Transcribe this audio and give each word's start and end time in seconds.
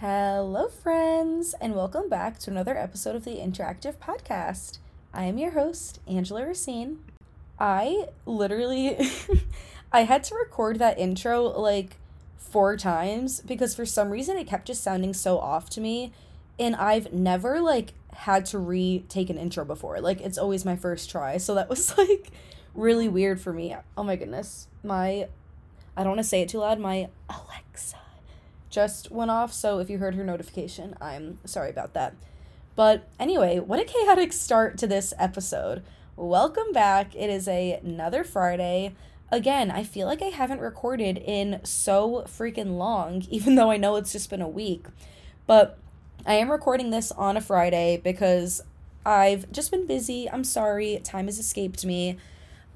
Hello, 0.00 0.68
friends, 0.68 1.56
and 1.60 1.74
welcome 1.74 2.08
back 2.08 2.38
to 2.38 2.52
another 2.52 2.78
episode 2.78 3.16
of 3.16 3.24
the 3.24 3.38
Interactive 3.38 3.96
Podcast. 3.96 4.78
I 5.12 5.24
am 5.24 5.38
your 5.38 5.50
host, 5.50 5.98
Angela 6.06 6.46
Racine. 6.46 7.00
I 7.58 8.06
literally, 8.24 8.96
I 9.92 10.04
had 10.04 10.22
to 10.22 10.36
record 10.36 10.78
that 10.78 11.00
intro 11.00 11.42
like 11.46 11.96
four 12.36 12.76
times 12.76 13.40
because 13.40 13.74
for 13.74 13.84
some 13.84 14.10
reason 14.10 14.36
it 14.36 14.46
kept 14.46 14.68
just 14.68 14.84
sounding 14.84 15.14
so 15.14 15.40
off 15.40 15.68
to 15.70 15.80
me, 15.80 16.12
and 16.60 16.76
I've 16.76 17.12
never 17.12 17.60
like 17.60 17.94
had 18.12 18.46
to 18.46 18.60
retake 18.60 19.30
an 19.30 19.36
intro 19.36 19.64
before. 19.64 20.00
Like 20.00 20.20
it's 20.20 20.38
always 20.38 20.64
my 20.64 20.76
first 20.76 21.10
try, 21.10 21.38
so 21.38 21.56
that 21.56 21.68
was 21.68 21.98
like 21.98 22.30
really 22.72 23.08
weird 23.08 23.40
for 23.40 23.52
me. 23.52 23.74
Oh 23.96 24.04
my 24.04 24.14
goodness, 24.14 24.68
my, 24.84 25.26
I 25.96 26.04
don't 26.04 26.10
want 26.10 26.20
to 26.20 26.22
say 26.22 26.42
it 26.42 26.50
too 26.50 26.58
loud. 26.58 26.78
My 26.78 27.08
Alexa 27.28 27.96
just 28.78 29.10
went 29.10 29.28
off, 29.28 29.52
so 29.52 29.80
if 29.80 29.90
you 29.90 29.98
heard 29.98 30.14
her 30.14 30.22
notification, 30.22 30.94
I'm 31.00 31.40
sorry 31.44 31.68
about 31.68 31.94
that. 31.94 32.14
But 32.76 33.08
anyway, 33.18 33.58
what 33.58 33.80
a 33.80 33.84
chaotic 33.84 34.32
start 34.32 34.78
to 34.78 34.86
this 34.86 35.12
episode. 35.18 35.82
Welcome 36.14 36.70
back. 36.72 37.12
It 37.16 37.28
is 37.28 37.48
a, 37.48 37.80
another 37.82 38.22
Friday. 38.22 38.94
Again, 39.32 39.72
I 39.72 39.82
feel 39.82 40.06
like 40.06 40.22
I 40.22 40.26
haven't 40.26 40.60
recorded 40.60 41.18
in 41.18 41.58
so 41.64 42.24
freaking 42.28 42.76
long, 42.76 43.24
even 43.30 43.56
though 43.56 43.72
I 43.72 43.78
know 43.78 43.96
it's 43.96 44.12
just 44.12 44.30
been 44.30 44.40
a 44.40 44.48
week. 44.48 44.86
But 45.48 45.76
I 46.24 46.34
am 46.34 46.48
recording 46.48 46.90
this 46.90 47.10
on 47.10 47.36
a 47.36 47.40
Friday 47.40 48.00
because 48.04 48.62
I've 49.04 49.50
just 49.50 49.72
been 49.72 49.88
busy. 49.88 50.30
I'm 50.30 50.44
sorry, 50.44 51.00
time 51.02 51.26
has 51.26 51.40
escaped 51.40 51.84
me. 51.84 52.16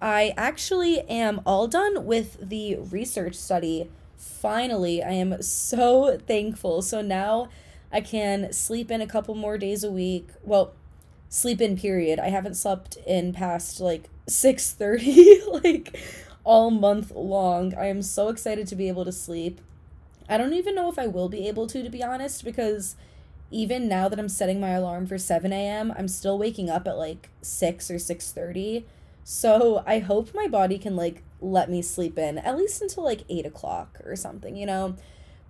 I 0.01 0.34
actually 0.37 1.02
am 1.02 1.43
all 1.46 1.69
done 1.69 2.07
with 2.07 2.38
the 2.41 2.74
research 2.91 3.37
study 3.37 3.88
finally, 4.22 5.02
I 5.02 5.12
am 5.12 5.42
so 5.42 6.18
thankful. 6.26 6.82
So 6.82 7.02
now 7.02 7.48
I 7.92 8.00
can 8.00 8.52
sleep 8.52 8.90
in 8.90 9.00
a 9.00 9.06
couple 9.06 9.34
more 9.34 9.58
days 9.58 9.82
a 9.84 9.90
week. 9.90 10.28
Well, 10.42 10.72
sleep 11.29 11.60
in 11.60 11.76
period. 11.76 12.18
I 12.18 12.29
haven't 12.29 12.54
slept 12.54 12.96
in 13.06 13.32
past 13.32 13.80
like 13.80 14.09
6:30 14.29 15.62
like 15.64 15.98
all 16.45 16.70
month 16.70 17.10
long. 17.10 17.74
I 17.74 17.87
am 17.87 18.02
so 18.02 18.29
excited 18.29 18.66
to 18.68 18.76
be 18.76 18.88
able 18.88 19.04
to 19.04 19.12
sleep. 19.12 19.60
I 20.29 20.38
don't 20.38 20.54
even 20.54 20.74
know 20.74 20.88
if 20.88 20.98
I 20.98 21.09
will 21.09 21.29
be 21.29 21.48
able 21.48 21.66
to 21.66 21.82
to 21.82 21.90
be 21.90 22.02
honest 22.02 22.45
because 22.45 22.96
even 23.51 23.88
now 23.88 24.09
that 24.09 24.18
I'm 24.18 24.29
setting 24.29 24.60
my 24.60 24.70
alarm 24.70 25.07
for 25.07 25.18
7 25.18 25.52
a.m., 25.52 25.92
I'm 25.96 26.09
still 26.09 26.38
waking 26.38 26.70
up 26.70 26.86
at 26.86 26.96
like 26.96 27.29
6 27.42 27.90
or 27.90 27.96
6:30. 27.96 28.84
So 29.24 29.82
I 29.86 29.98
hope 29.98 30.34
my 30.34 30.46
body 30.46 30.79
can 30.79 30.96
like 30.96 31.23
let 31.43 31.68
me 31.68 31.82
sleep 31.82 32.18
in 32.18 32.38
at 32.38 32.57
least 32.57 32.80
until 32.80 33.04
like 33.04 33.24
eight 33.29 33.45
o'clock 33.45 34.01
or 34.04 34.16
something, 34.16 34.57
you 34.57 34.65
know. 34.65 34.95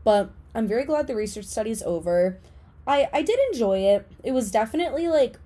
But 0.03 0.31
I'm 0.55 0.67
very 0.67 0.85
glad 0.85 1.07
the 1.07 1.15
research 1.15 1.45
study's 1.45 1.83
over. 1.83 2.39
I 2.87 3.09
I 3.13 3.23
did 3.23 3.39
enjoy 3.53 3.81
it. 3.81 4.11
It 4.25 4.33
was 4.33 4.51
definitely 4.51 5.09
like 5.09 5.39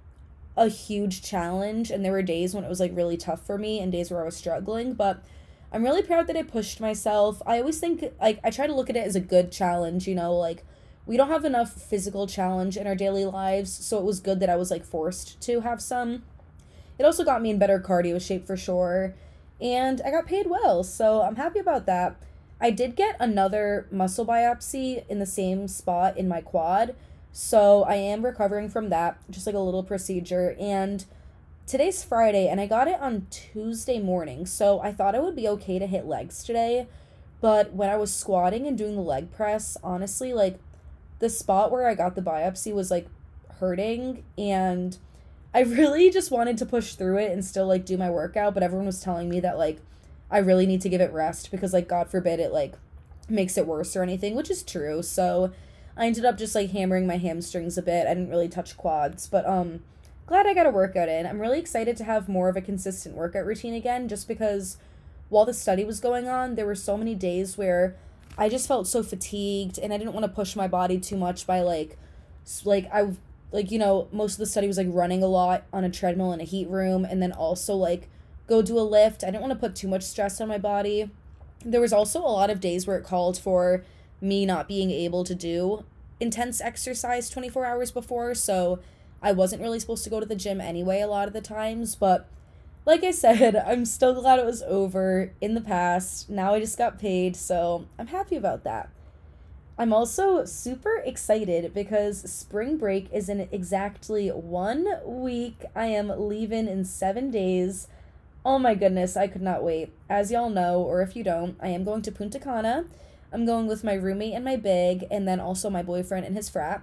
a 0.56 0.68
huge 0.68 1.22
challenge, 1.22 1.90
and 1.90 2.04
there 2.04 2.12
were 2.12 2.22
days 2.22 2.54
when 2.54 2.64
it 2.64 2.68
was 2.70 2.80
like 2.80 2.96
really 2.96 3.16
tough 3.16 3.44
for 3.44 3.58
me, 3.58 3.80
and 3.80 3.92
days 3.92 4.10
where 4.10 4.22
I 4.22 4.24
was 4.24 4.36
struggling. 4.36 4.94
But 4.94 5.22
I'm 5.72 5.82
really 5.82 6.02
proud 6.02 6.28
that 6.28 6.36
I 6.36 6.42
pushed 6.42 6.80
myself. 6.80 7.42
I 7.44 7.58
always 7.58 7.78
think 7.78 8.04
like 8.20 8.40
I 8.44 8.50
try 8.50 8.66
to 8.66 8.74
look 8.74 8.88
at 8.88 8.96
it 8.96 9.06
as 9.06 9.16
a 9.16 9.20
good 9.20 9.52
challenge, 9.52 10.06
you 10.06 10.14
know, 10.14 10.34
like 10.34 10.64
we 11.04 11.16
don't 11.16 11.28
have 11.28 11.44
enough 11.44 11.72
physical 11.72 12.26
challenge 12.26 12.76
in 12.76 12.86
our 12.86 12.94
daily 12.94 13.24
lives, 13.24 13.72
so 13.72 13.98
it 13.98 14.04
was 14.04 14.20
good 14.20 14.40
that 14.40 14.50
I 14.50 14.56
was 14.56 14.70
like 14.70 14.84
forced 14.84 15.40
to 15.42 15.60
have 15.60 15.82
some. 15.82 16.22
It 16.98 17.04
also 17.04 17.24
got 17.24 17.42
me 17.42 17.50
in 17.50 17.58
better 17.58 17.78
cardio 17.78 18.24
shape 18.24 18.46
for 18.46 18.56
sure 18.56 19.14
and 19.60 20.00
I 20.04 20.10
got 20.10 20.26
paid 20.26 20.46
well, 20.48 20.84
so 20.84 21.22
I'm 21.22 21.36
happy 21.36 21.58
about 21.58 21.86
that. 21.86 22.16
I 22.60 22.70
did 22.70 22.96
get 22.96 23.16
another 23.20 23.86
muscle 23.90 24.24
biopsy 24.24 25.04
in 25.08 25.18
the 25.18 25.26
same 25.26 25.68
spot 25.68 26.16
in 26.16 26.26
my 26.26 26.40
quad, 26.40 26.94
so 27.32 27.84
I 27.84 27.96
am 27.96 28.24
recovering 28.24 28.68
from 28.68 28.88
that, 28.88 29.18
just 29.30 29.46
like 29.46 29.54
a 29.54 29.60
little 29.60 29.82
procedure. 29.82 30.56
And 30.58 31.04
today's 31.66 32.02
Friday, 32.02 32.48
and 32.48 32.60
I 32.60 32.66
got 32.66 32.88
it 32.88 32.98
on 33.00 33.26
Tuesday 33.30 34.00
morning, 34.00 34.46
so 34.46 34.80
I 34.80 34.92
thought 34.92 35.14
it 35.14 35.22
would 35.22 35.36
be 35.36 35.48
okay 35.48 35.78
to 35.78 35.86
hit 35.86 36.06
legs 36.06 36.42
today. 36.44 36.86
But 37.42 37.74
when 37.74 37.90
I 37.90 37.96
was 37.96 38.14
squatting 38.14 38.66
and 38.66 38.78
doing 38.78 38.94
the 38.94 39.02
leg 39.02 39.30
press, 39.32 39.76
honestly, 39.82 40.32
like 40.32 40.58
the 41.18 41.28
spot 41.28 41.70
where 41.70 41.86
I 41.86 41.94
got 41.94 42.14
the 42.14 42.22
biopsy 42.22 42.72
was 42.72 42.90
like 42.90 43.06
hurting, 43.58 44.24
and 44.38 44.96
I 45.56 45.60
really 45.60 46.10
just 46.10 46.30
wanted 46.30 46.58
to 46.58 46.66
push 46.66 46.96
through 46.96 47.16
it 47.16 47.32
and 47.32 47.42
still 47.42 47.66
like 47.66 47.86
do 47.86 47.96
my 47.96 48.10
workout, 48.10 48.52
but 48.52 48.62
everyone 48.62 48.84
was 48.84 49.00
telling 49.00 49.30
me 49.30 49.40
that 49.40 49.56
like 49.56 49.78
I 50.30 50.36
really 50.36 50.66
need 50.66 50.82
to 50.82 50.90
give 50.90 51.00
it 51.00 51.10
rest 51.14 51.50
because 51.50 51.72
like 51.72 51.88
God 51.88 52.10
forbid 52.10 52.40
it 52.40 52.52
like 52.52 52.74
makes 53.26 53.56
it 53.56 53.66
worse 53.66 53.96
or 53.96 54.02
anything, 54.02 54.34
which 54.34 54.50
is 54.50 54.62
true. 54.62 55.02
So 55.02 55.52
I 55.96 56.08
ended 56.08 56.26
up 56.26 56.36
just 56.36 56.54
like 56.54 56.72
hammering 56.72 57.06
my 57.06 57.16
hamstrings 57.16 57.78
a 57.78 57.82
bit. 57.82 58.06
I 58.06 58.12
didn't 58.12 58.28
really 58.28 58.50
touch 58.50 58.76
quads, 58.76 59.28
but 59.28 59.46
um 59.46 59.80
glad 60.26 60.46
I 60.46 60.52
got 60.52 60.66
a 60.66 60.70
workout 60.70 61.08
in. 61.08 61.24
I'm 61.26 61.40
really 61.40 61.58
excited 61.58 61.96
to 61.96 62.04
have 62.04 62.28
more 62.28 62.50
of 62.50 62.56
a 62.58 62.60
consistent 62.60 63.14
workout 63.14 63.46
routine 63.46 63.72
again 63.72 64.08
just 64.08 64.28
because 64.28 64.76
while 65.30 65.46
the 65.46 65.54
study 65.54 65.86
was 65.86 66.00
going 66.00 66.28
on, 66.28 66.56
there 66.56 66.66
were 66.66 66.74
so 66.74 66.98
many 66.98 67.14
days 67.14 67.56
where 67.56 67.96
I 68.36 68.50
just 68.50 68.68
felt 68.68 68.88
so 68.88 69.02
fatigued 69.02 69.78
and 69.78 69.94
I 69.94 69.96
didn't 69.96 70.12
want 70.12 70.24
to 70.24 70.32
push 70.32 70.54
my 70.54 70.68
body 70.68 71.00
too 71.00 71.16
much 71.16 71.46
by 71.46 71.62
like 71.62 71.96
like 72.66 72.90
I 72.92 73.12
like 73.56 73.70
you 73.70 73.78
know 73.78 74.06
most 74.12 74.34
of 74.34 74.38
the 74.38 74.46
study 74.46 74.66
was 74.66 74.76
like 74.76 74.86
running 74.90 75.22
a 75.22 75.26
lot 75.26 75.64
on 75.72 75.82
a 75.82 75.90
treadmill 75.90 76.32
in 76.32 76.40
a 76.40 76.44
heat 76.44 76.68
room 76.68 77.04
and 77.04 77.22
then 77.22 77.32
also 77.32 77.74
like 77.74 78.08
go 78.46 78.62
do 78.62 78.78
a 78.78 78.80
lift. 78.80 79.24
I 79.24 79.28
didn't 79.28 79.40
want 79.40 79.54
to 79.54 79.58
put 79.58 79.74
too 79.74 79.88
much 79.88 80.02
stress 80.02 80.40
on 80.40 80.46
my 80.46 80.58
body. 80.58 81.10
There 81.64 81.80
was 81.80 81.92
also 81.92 82.20
a 82.20 82.28
lot 82.28 82.50
of 82.50 82.60
days 82.60 82.86
where 82.86 82.96
it 82.96 83.04
called 83.04 83.38
for 83.38 83.82
me 84.20 84.46
not 84.46 84.68
being 84.68 84.90
able 84.90 85.24
to 85.24 85.34
do 85.34 85.84
intense 86.20 86.60
exercise 86.60 87.28
24 87.28 87.66
hours 87.66 87.90
before 87.90 88.34
so 88.34 88.78
i 89.20 89.30
wasn't 89.30 89.60
really 89.60 89.78
supposed 89.78 90.02
to 90.02 90.08
go 90.08 90.18
to 90.18 90.24
the 90.24 90.34
gym 90.34 90.60
anyway 90.60 91.00
a 91.00 91.06
lot 91.06 91.28
of 91.28 91.34
the 91.34 91.40
times 91.42 91.94
but 91.94 92.26
like 92.86 93.04
i 93.04 93.10
said 93.10 93.54
i'm 93.66 93.84
still 93.84 94.14
glad 94.14 94.38
it 94.38 94.46
was 94.46 94.62
over 94.62 95.32
in 95.40 95.54
the 95.54 95.60
past. 95.60 96.30
Now 96.30 96.54
i 96.54 96.60
just 96.60 96.78
got 96.78 96.98
paid 96.98 97.36
so 97.36 97.86
i'm 97.98 98.06
happy 98.06 98.36
about 98.36 98.64
that 98.64 98.88
I'm 99.78 99.92
also 99.92 100.46
super 100.46 101.02
excited 101.04 101.74
because 101.74 102.30
spring 102.30 102.78
break 102.78 103.12
is 103.12 103.28
in 103.28 103.46
exactly 103.52 104.28
one 104.28 104.86
week. 105.04 105.64
I 105.74 105.86
am 105.86 106.08
leaving 106.08 106.66
in 106.66 106.84
seven 106.86 107.30
days. 107.30 107.86
Oh 108.42 108.58
my 108.58 108.74
goodness, 108.74 109.18
I 109.18 109.26
could 109.26 109.42
not 109.42 109.62
wait. 109.62 109.92
As 110.08 110.30
y'all 110.30 110.48
know, 110.48 110.80
or 110.80 111.02
if 111.02 111.14
you 111.14 111.22
don't, 111.22 111.56
I 111.60 111.68
am 111.68 111.84
going 111.84 112.00
to 112.02 112.12
Punta 112.12 112.38
Cana. 112.38 112.86
I'm 113.32 113.44
going 113.44 113.66
with 113.66 113.84
my 113.84 113.92
roommate 113.92 114.32
and 114.32 114.44
my 114.44 114.56
big, 114.56 115.04
and 115.10 115.28
then 115.28 115.40
also 115.40 115.68
my 115.68 115.82
boyfriend 115.82 116.24
and 116.24 116.36
his 116.36 116.48
frat. 116.48 116.82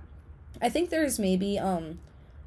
I 0.61 0.69
think 0.69 0.91
there's 0.91 1.17
maybe 1.17 1.57
um 1.57 1.99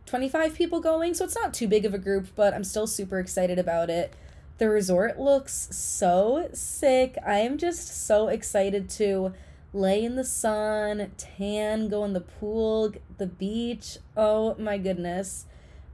25 0.04 0.54
people 0.54 0.78
going, 0.78 1.14
so 1.14 1.24
it's 1.24 1.34
not 1.34 1.54
too 1.54 1.66
big 1.66 1.84
of 1.84 1.92
a 1.92 1.98
group, 1.98 2.28
but 2.36 2.54
I'm 2.54 2.62
still 2.62 2.86
super 2.86 3.18
excited 3.18 3.58
about 3.58 3.90
it. 3.90 4.14
The 4.58 4.68
resort 4.68 5.18
looks 5.18 5.68
so 5.72 6.48
sick. 6.52 7.18
I 7.26 7.38
am 7.40 7.58
just 7.58 8.06
so 8.06 8.28
excited 8.28 8.88
to 8.90 9.34
lay 9.72 10.04
in 10.04 10.16
the 10.16 10.24
sun, 10.24 11.10
tan, 11.16 11.88
go 11.88 12.04
in 12.04 12.12
the 12.12 12.20
pool, 12.20 12.92
the 13.18 13.26
beach. 13.26 13.98
Oh 14.16 14.54
my 14.58 14.78
goodness. 14.78 15.46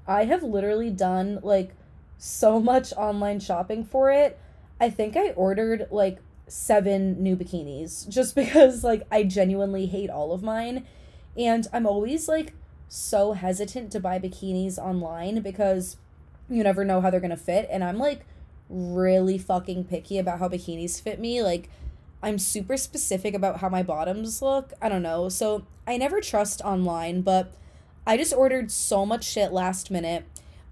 I 0.06 0.24
have 0.24 0.42
literally 0.42 0.90
done 0.90 1.40
like 1.42 1.74
so 2.18 2.60
much 2.60 2.92
online 2.94 3.40
shopping 3.40 3.84
for 3.84 4.10
it. 4.10 4.38
I 4.80 4.90
think 4.90 5.16
I 5.16 5.30
ordered 5.30 5.88
like 5.90 6.18
seven 6.48 7.22
new 7.22 7.36
bikinis 7.36 8.08
just 8.08 8.34
because 8.36 8.84
like 8.84 9.06
I 9.10 9.24
genuinely 9.24 9.86
hate 9.86 10.10
all 10.10 10.32
of 10.32 10.42
mine. 10.42 10.86
And 11.36 11.66
I'm 11.72 11.86
always 11.86 12.28
like 12.28 12.52
so 12.88 13.32
hesitant 13.32 13.90
to 13.92 14.00
buy 14.00 14.18
bikinis 14.18 14.78
online 14.78 15.40
because 15.40 15.96
you 16.48 16.62
never 16.62 16.84
know 16.84 17.00
how 17.00 17.10
they're 17.10 17.20
going 17.20 17.30
to 17.30 17.36
fit. 17.36 17.66
And 17.70 17.82
I'm 17.82 17.98
like 17.98 18.26
really 18.68 19.38
fucking 19.38 19.84
picky 19.84 20.18
about 20.18 20.38
how 20.38 20.48
bikinis 20.48 21.00
fit 21.00 21.18
me. 21.18 21.42
Like, 21.42 21.70
I'm 22.22 22.38
super 22.38 22.76
specific 22.76 23.34
about 23.34 23.58
how 23.58 23.68
my 23.68 23.82
bottoms 23.82 24.40
look. 24.40 24.72
I 24.80 24.88
don't 24.88 25.02
know. 25.02 25.28
So 25.28 25.66
I 25.86 25.96
never 25.96 26.20
trust 26.20 26.62
online, 26.62 27.22
but 27.22 27.52
I 28.06 28.16
just 28.16 28.32
ordered 28.32 28.70
so 28.70 29.04
much 29.04 29.24
shit 29.24 29.52
last 29.52 29.90
minute. 29.90 30.24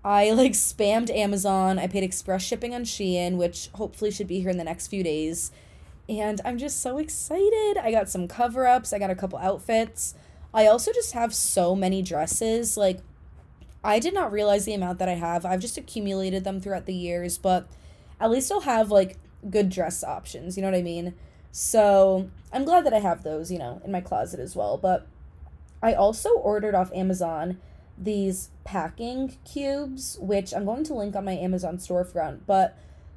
I 0.04 0.30
like 0.30 0.52
spammed 0.52 1.10
Amazon. 1.10 1.78
I 1.78 1.86
paid 1.86 2.04
express 2.04 2.42
shipping 2.42 2.74
on 2.74 2.82
Shein, 2.82 3.36
which 3.36 3.68
hopefully 3.74 4.10
should 4.10 4.28
be 4.28 4.40
here 4.40 4.50
in 4.50 4.58
the 4.58 4.64
next 4.64 4.86
few 4.88 5.02
days. 5.02 5.50
And 6.08 6.40
I'm 6.44 6.58
just 6.58 6.80
so 6.80 6.98
excited. 6.98 7.76
I 7.76 7.90
got 7.92 8.08
some 8.08 8.26
cover 8.26 8.66
ups, 8.66 8.92
I 8.92 8.98
got 8.98 9.10
a 9.10 9.14
couple 9.14 9.38
outfits. 9.38 10.14
I 10.52 10.66
also 10.66 10.92
just 10.92 11.12
have 11.12 11.32
so 11.34 11.76
many 11.76 12.02
dresses. 12.02 12.76
Like, 12.76 12.98
I 13.84 13.98
did 13.98 14.12
not 14.12 14.32
realize 14.32 14.64
the 14.64 14.74
amount 14.74 14.98
that 14.98 15.08
I 15.08 15.14
have. 15.14 15.46
I've 15.46 15.60
just 15.60 15.78
accumulated 15.78 16.44
them 16.44 16.60
throughout 16.60 16.86
the 16.86 16.94
years, 16.94 17.38
but 17.38 17.68
at 18.18 18.30
least 18.30 18.50
I'll 18.50 18.60
have 18.60 18.90
like 18.90 19.18
good 19.48 19.70
dress 19.70 20.02
options. 20.02 20.56
You 20.56 20.62
know 20.62 20.70
what 20.70 20.78
I 20.78 20.82
mean? 20.82 21.14
So 21.52 22.30
I'm 22.52 22.64
glad 22.64 22.84
that 22.86 22.94
I 22.94 23.00
have 23.00 23.22
those, 23.22 23.50
you 23.50 23.58
know, 23.58 23.80
in 23.84 23.92
my 23.92 24.00
closet 24.00 24.40
as 24.40 24.54
well. 24.54 24.76
But 24.76 25.06
I 25.82 25.94
also 25.94 26.30
ordered 26.30 26.74
off 26.74 26.92
Amazon 26.92 27.58
these 27.96 28.50
packing 28.64 29.36
cubes, 29.44 30.16
which 30.20 30.54
I'm 30.54 30.64
going 30.64 30.84
to 30.84 30.94
link 30.94 31.14
on 31.16 31.24
my 31.24 31.34
Amazon 31.34 31.78
storefront. 31.78 32.40
But 32.46 32.76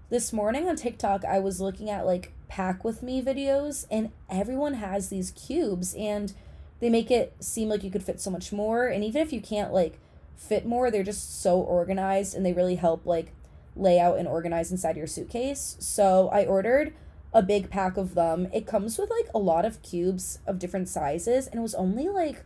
this 0.10 0.34
morning 0.34 0.68
on 0.68 0.76
TikTok, 0.76 1.24
I 1.26 1.40
was 1.40 1.62
looking 1.62 1.90
at 1.90 2.06
like 2.06 2.34
pack 2.48 2.84
with 2.84 3.02
me 3.02 3.22
videos, 3.22 3.86
and 3.90 4.12
everyone 4.30 4.76
has 4.76 5.10
these 5.10 5.32
cubes, 5.32 5.96
and 5.96 6.34
they 6.80 6.90
make 6.90 7.10
it 7.10 7.36
seem 7.40 7.70
like 7.70 7.84
you 7.84 7.90
could 7.90 8.04
fit 8.04 8.20
so 8.20 8.30
much 8.30 8.52
more. 8.52 8.88
And 8.88 9.04
even 9.04 9.22
if 9.22 9.32
you 9.32 9.42
can't 9.42 9.72
like 9.72 10.00
fit 10.36 10.66
more, 10.66 10.92
they're 10.92 11.04
just 11.04 11.42
so 11.42 11.60
organized 11.60 12.36
and 12.36 12.46
they 12.46 12.54
really 12.54 12.76
help 12.76 13.06
like 13.06 13.32
lay 13.76 14.00
out 14.00 14.18
and 14.18 14.28
organize 14.28 14.72
inside 14.72 14.98
your 14.98 15.08
suitcase. 15.08 15.78
So 15.80 16.30
I 16.30 16.46
ordered 16.46 16.94
a 17.34 17.42
big 17.42 17.70
pack 17.70 17.98
of 17.98 18.16
them. 18.16 18.48
It 18.54 18.68
comes 18.68 18.98
with 18.98 19.10
like 19.10 19.30
a 19.34 19.40
lot 19.40 19.66
of 19.66 19.82
cubes 19.82 20.40
of 20.46 20.60
different 20.60 20.88
sizes 20.88 21.48
and 21.48 21.60
it 21.60 21.64
was 21.64 21.76
only 21.76 22.08
like 22.08 22.44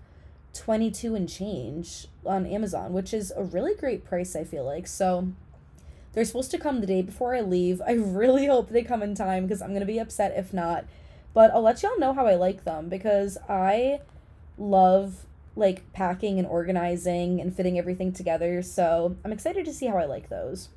22 0.53 1.15
and 1.15 1.29
change 1.29 2.07
on 2.25 2.45
Amazon, 2.45 2.93
which 2.93 3.13
is 3.13 3.31
a 3.35 3.43
really 3.43 3.75
great 3.75 4.05
price, 4.05 4.35
I 4.35 4.43
feel 4.43 4.63
like. 4.63 4.87
So 4.87 5.29
they're 6.13 6.25
supposed 6.25 6.51
to 6.51 6.57
come 6.57 6.81
the 6.81 6.87
day 6.87 7.01
before 7.01 7.35
I 7.35 7.41
leave. 7.41 7.81
I 7.85 7.91
really 7.91 8.45
hope 8.47 8.69
they 8.69 8.83
come 8.83 9.03
in 9.03 9.13
time 9.13 9.45
because 9.45 9.61
I'm 9.61 9.69
going 9.69 9.81
to 9.81 9.85
be 9.85 9.99
upset 9.99 10.33
if 10.35 10.53
not. 10.53 10.85
But 11.33 11.51
I'll 11.51 11.61
let 11.61 11.83
y'all 11.83 11.99
know 11.99 12.13
how 12.13 12.25
I 12.25 12.35
like 12.35 12.63
them 12.63 12.89
because 12.89 13.37
I 13.47 13.99
love 14.57 15.25
like 15.55 15.91
packing 15.93 16.39
and 16.39 16.47
organizing 16.47 17.41
and 17.41 17.55
fitting 17.55 17.77
everything 17.77 18.11
together. 18.11 18.61
So 18.61 19.15
I'm 19.23 19.31
excited 19.31 19.65
to 19.65 19.73
see 19.73 19.87
how 19.87 19.97
I 19.97 20.05
like 20.05 20.29
those. 20.29 20.69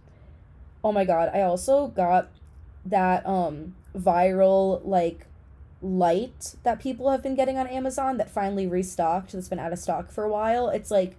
Oh 0.82 0.92
my 0.92 1.04
god, 1.04 1.30
I 1.32 1.42
also 1.42 1.88
got 1.88 2.28
that 2.84 3.24
um 3.26 3.74
viral 3.96 4.80
like 4.84 5.26
light 5.82 6.54
that 6.62 6.80
people 6.80 7.10
have 7.10 7.22
been 7.22 7.34
getting 7.34 7.56
on 7.56 7.66
Amazon 7.66 8.18
that 8.18 8.30
finally 8.30 8.66
restocked 8.66 9.32
that's 9.32 9.48
been 9.48 9.58
out 9.58 9.72
of 9.72 9.78
stock 9.78 10.10
for 10.10 10.24
a 10.24 10.28
while. 10.28 10.68
It's 10.68 10.90
like 10.90 11.16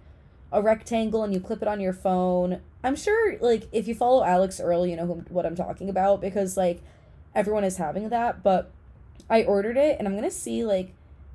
a 0.52 0.62
rectangle 0.62 1.24
and 1.24 1.32
you 1.32 1.40
clip 1.40 1.62
it 1.62 1.68
on 1.68 1.80
your 1.80 1.92
phone. 1.92 2.60
I'm 2.84 2.96
sure 2.96 3.36
like 3.40 3.68
if 3.72 3.88
you 3.88 3.94
follow 3.94 4.24
Alix 4.24 4.60
Earle, 4.60 4.86
you 4.86 4.96
know 4.96 5.06
who, 5.06 5.14
what 5.28 5.46
I'm 5.46 5.56
talking 5.56 5.88
about 5.88 6.20
because 6.20 6.56
like 6.56 6.80
everyone 7.34 7.64
is 7.64 7.76
having 7.78 8.08
that, 8.10 8.42
but 8.42 8.70
I 9.28 9.42
ordered 9.44 9.76
it 9.76 9.96
and 9.98 10.06
I'm 10.06 10.14
going 10.14 10.28
to 10.28 10.30
see 10.30 10.64
like 10.64 10.92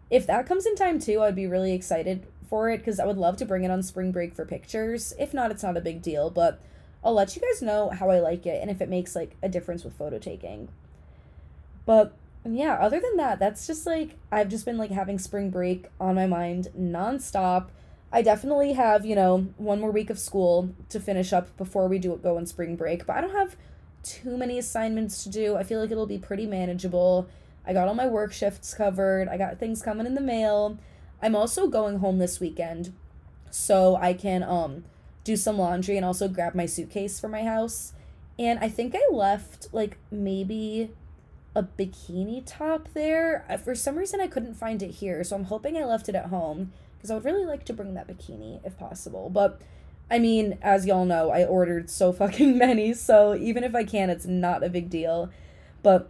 if 0.10 0.26
that 0.28 0.48
comes 0.48 0.66
in 0.66 0.76
time 0.76 1.00
too, 1.00 1.22
I'd 1.22 1.36
be 1.36 1.48
really 1.48 1.74
excited 1.74 2.26
for 2.50 2.70
it 2.70 2.78
because 2.78 3.00
I 3.00 3.06
would 3.06 3.18
love 3.18 3.38
to 3.38 3.46
bring 3.46 3.64
it 3.64 3.72
on 3.72 3.84
spring 3.84 4.12
break 4.12 4.34
for 4.34 4.46
pictures. 4.46 5.14
If 5.20 5.34
not, 5.34 5.52
it's 5.52 5.64
not 5.64 5.76
a 5.76 5.82
big 5.82 6.02
deal, 6.02 6.30
but 6.30 6.62
I'll 7.04 7.14
let 7.14 7.36
you 7.36 7.42
guys 7.42 7.62
know 7.62 7.90
how 7.90 8.10
I 8.10 8.20
like 8.20 8.46
it 8.46 8.62
and 8.62 8.72
if 8.72 8.82
it 8.82 8.90
makes 8.90 9.16
like 9.16 9.36
a 9.44 9.50
difference 9.50 9.84
with 9.84 9.98
photo 9.98 10.18
taking. 10.18 10.70
But 11.88 12.14
yeah, 12.46 12.74
other 12.74 13.00
than 13.00 13.16
that, 13.16 13.40
that's 13.40 13.66
just 13.66 13.88
like 13.88 14.18
I've 14.32 14.50
just 14.50 14.66
been 14.66 14.78
like 14.78 14.92
having 14.92 15.18
spring 15.18 15.50
break 15.50 15.88
on 16.00 16.16
my 16.16 16.28
mind 16.28 16.68
nonstop. 16.78 17.70
I 18.12 18.22
definitely 18.22 18.74
have, 18.74 19.06
you 19.06 19.16
know, 19.16 19.48
one 19.58 19.80
more 19.80 19.92
week 19.92 20.10
of 20.10 20.20
school 20.20 20.70
to 20.90 21.00
finish 21.00 21.34
up 21.34 21.56
before 21.58 21.88
we 21.88 21.98
do 21.98 22.20
go 22.22 22.38
on 22.38 22.46
spring 22.46 22.76
break, 22.76 23.06
but 23.06 23.16
I 23.16 23.22
don't 23.22 23.36
have 23.36 23.56
too 24.04 24.38
many 24.38 24.60
assignments 24.60 25.24
to 25.24 25.30
do. 25.30 25.56
I 25.56 25.64
feel 25.64 25.80
like 25.80 25.92
it'll 25.92 26.06
be 26.06 26.18
pretty 26.18 26.46
manageable. 26.46 27.28
I 27.66 27.74
got 27.74 27.88
all 27.88 27.96
my 27.96 28.08
work 28.08 28.32
shifts 28.34 28.74
covered. 28.74 29.28
I 29.30 29.38
got 29.38 29.58
things 29.58 29.82
coming 29.82 30.06
in 30.06 30.14
the 30.14 30.22
mail. 30.22 30.78
I'm 31.22 31.36
also 31.36 31.68
going 31.68 32.00
home 32.00 32.18
this 32.18 32.40
weekend 32.40 32.94
so 33.50 33.96
I 33.96 34.14
can 34.14 34.44
um 34.44 34.84
do 35.24 35.38
some 35.38 35.58
laundry 35.58 35.96
and 35.96 36.06
also 36.06 36.28
grab 36.28 36.54
my 36.54 36.66
suitcase 36.66 37.18
for 37.18 37.30
my 37.30 37.44
house. 37.44 37.94
And 38.38 38.60
I 38.60 38.68
think 38.68 38.94
I 38.94 39.14
left 39.14 39.68
like 39.72 39.98
maybe 40.12 40.92
a 41.58 41.64
bikini 41.64 42.44
top 42.46 42.88
there. 42.94 43.44
For 43.66 43.74
some 43.74 43.98
reason 43.98 44.22
I 44.22 44.28
couldn't 44.28 44.54
find 44.54 44.84
it 44.84 44.92
here, 44.92 45.24
so 45.24 45.36
I'm 45.36 45.46
hoping 45.46 45.76
I 45.76 45.86
left 45.86 46.08
it 46.08 46.14
at 46.14 46.28
home 46.28 46.72
because 46.96 47.10
I 47.10 47.16
would 47.16 47.26
really 47.26 47.46
like 47.46 47.66
to 47.66 47.74
bring 47.74 47.96
that 47.96 48.08
bikini 48.08 48.64
if 48.64 48.78
possible. 48.78 49.30
But 49.30 49.60
I 50.10 50.20
mean, 50.20 50.60
as 50.62 50.86
y'all 50.86 51.04
know, 51.04 51.32
I 51.32 51.46
ordered 51.46 51.90
so 51.90 52.14
fucking 52.14 52.58
many, 52.58 52.94
so 52.94 53.36
even 53.36 53.64
if 53.64 53.74
I 53.74 53.84
can, 53.84 54.12
it's 54.12 54.28
not 54.28 54.64
a 54.64 54.70
big 54.70 54.92
deal. 54.92 55.32
But 55.82 56.10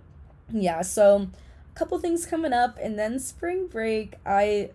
yeah, 0.51 0.81
so 0.81 1.29
a 1.73 1.79
couple 1.79 1.97
things 1.99 2.25
coming 2.25 2.51
up 2.51 2.77
and 2.81 2.99
then 2.99 3.19
spring 3.19 3.67
break 3.67 4.15
i 4.25 4.71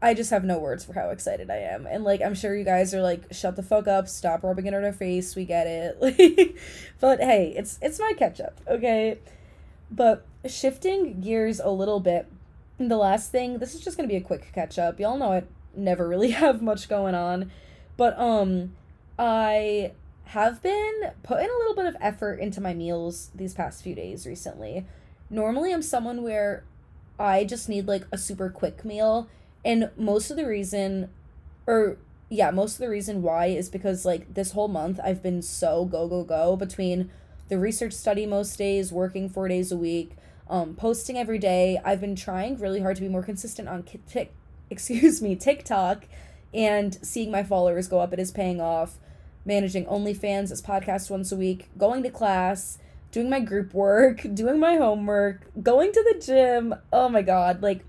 i 0.00 0.14
just 0.14 0.30
have 0.30 0.44
no 0.44 0.58
words 0.58 0.84
for 0.84 0.92
how 0.92 1.10
excited 1.10 1.50
i 1.50 1.56
am 1.56 1.86
and 1.86 2.04
like 2.04 2.20
i'm 2.20 2.34
sure 2.34 2.54
you 2.54 2.64
guys 2.64 2.94
are 2.94 3.02
like 3.02 3.22
shut 3.32 3.56
the 3.56 3.62
fuck 3.62 3.88
up 3.88 4.06
stop 4.06 4.44
rubbing 4.44 4.66
it 4.66 4.74
on 4.74 4.84
our 4.84 4.92
face 4.92 5.34
we 5.34 5.44
get 5.44 5.66
it 5.66 6.56
but 7.00 7.18
hey 7.18 7.52
it's 7.56 7.78
it's 7.82 7.98
my 7.98 8.12
catch 8.16 8.40
up 8.40 8.60
okay 8.68 9.18
but 9.90 10.26
shifting 10.46 11.20
gears 11.20 11.60
a 11.60 11.70
little 11.70 12.00
bit 12.00 12.26
the 12.78 12.96
last 12.96 13.30
thing 13.30 13.58
this 13.58 13.74
is 13.74 13.80
just 13.80 13.96
gonna 13.96 14.08
be 14.08 14.16
a 14.16 14.20
quick 14.20 14.50
catch 14.52 14.78
up 14.78 14.98
y'all 14.98 15.16
know 15.16 15.32
i 15.32 15.42
never 15.76 16.08
really 16.08 16.30
have 16.42 16.60
much 16.60 16.88
going 16.88 17.14
on 17.14 17.50
but 17.96 18.18
um 18.18 18.74
i 19.18 19.92
have 20.28 20.62
been 20.62 21.12
putting 21.22 21.48
a 21.48 21.58
little 21.58 21.74
bit 21.74 21.86
of 21.86 21.96
effort 22.00 22.40
into 22.40 22.60
my 22.60 22.74
meals 22.74 23.30
these 23.34 23.54
past 23.54 23.82
few 23.82 23.94
days 23.94 24.26
recently 24.26 24.84
normally 25.30 25.72
I'm 25.72 25.82
someone 25.82 26.22
where 26.22 26.64
I 27.18 27.44
just 27.44 27.68
need 27.68 27.86
like 27.86 28.04
a 28.12 28.18
super 28.18 28.48
quick 28.50 28.84
meal. 28.84 29.28
And 29.64 29.90
most 29.96 30.30
of 30.30 30.36
the 30.36 30.46
reason, 30.46 31.10
or 31.66 31.98
yeah, 32.28 32.50
most 32.50 32.74
of 32.74 32.78
the 32.80 32.88
reason 32.88 33.22
why 33.22 33.46
is 33.46 33.68
because 33.68 34.04
like 34.04 34.34
this 34.34 34.52
whole 34.52 34.68
month 34.68 35.00
I've 35.02 35.22
been 35.22 35.42
so 35.42 35.84
go, 35.84 36.08
go, 36.08 36.24
go 36.24 36.56
between 36.56 37.10
the 37.48 37.58
research 37.58 37.92
study 37.92 38.26
most 38.26 38.56
days, 38.56 38.92
working 38.92 39.28
four 39.28 39.48
days 39.48 39.70
a 39.70 39.76
week, 39.76 40.12
um, 40.48 40.74
posting 40.74 41.18
every 41.18 41.38
day. 41.38 41.80
I've 41.84 42.00
been 42.00 42.16
trying 42.16 42.58
really 42.58 42.80
hard 42.80 42.96
to 42.96 43.02
be 43.02 43.08
more 43.08 43.22
consistent 43.22 43.68
on 43.68 43.82
Tik, 43.82 44.32
excuse 44.70 45.22
me, 45.22 45.36
TikTok 45.36 46.04
and 46.54 46.94
seeing 47.04 47.30
my 47.30 47.42
followers 47.42 47.88
go 47.88 47.98
up. 47.98 48.12
It 48.12 48.20
is 48.20 48.30
paying 48.30 48.60
off. 48.60 48.98
Managing 49.44 49.84
OnlyFans 49.84 50.50
as 50.50 50.62
podcast 50.62 51.10
once 51.10 51.30
a 51.30 51.36
week, 51.36 51.68
going 51.76 52.02
to 52.02 52.08
class, 52.08 52.78
doing 53.10 53.28
my 53.28 53.40
group 53.40 53.74
work, 53.74 54.22
doing 54.34 54.58
my 54.58 54.76
homework, 54.76 55.42
going 55.62 55.92
to 55.92 56.12
the 56.12 56.18
gym. 56.24 56.74
Oh 56.90 57.10
my 57.10 57.20
god, 57.20 57.60
like 57.60 57.84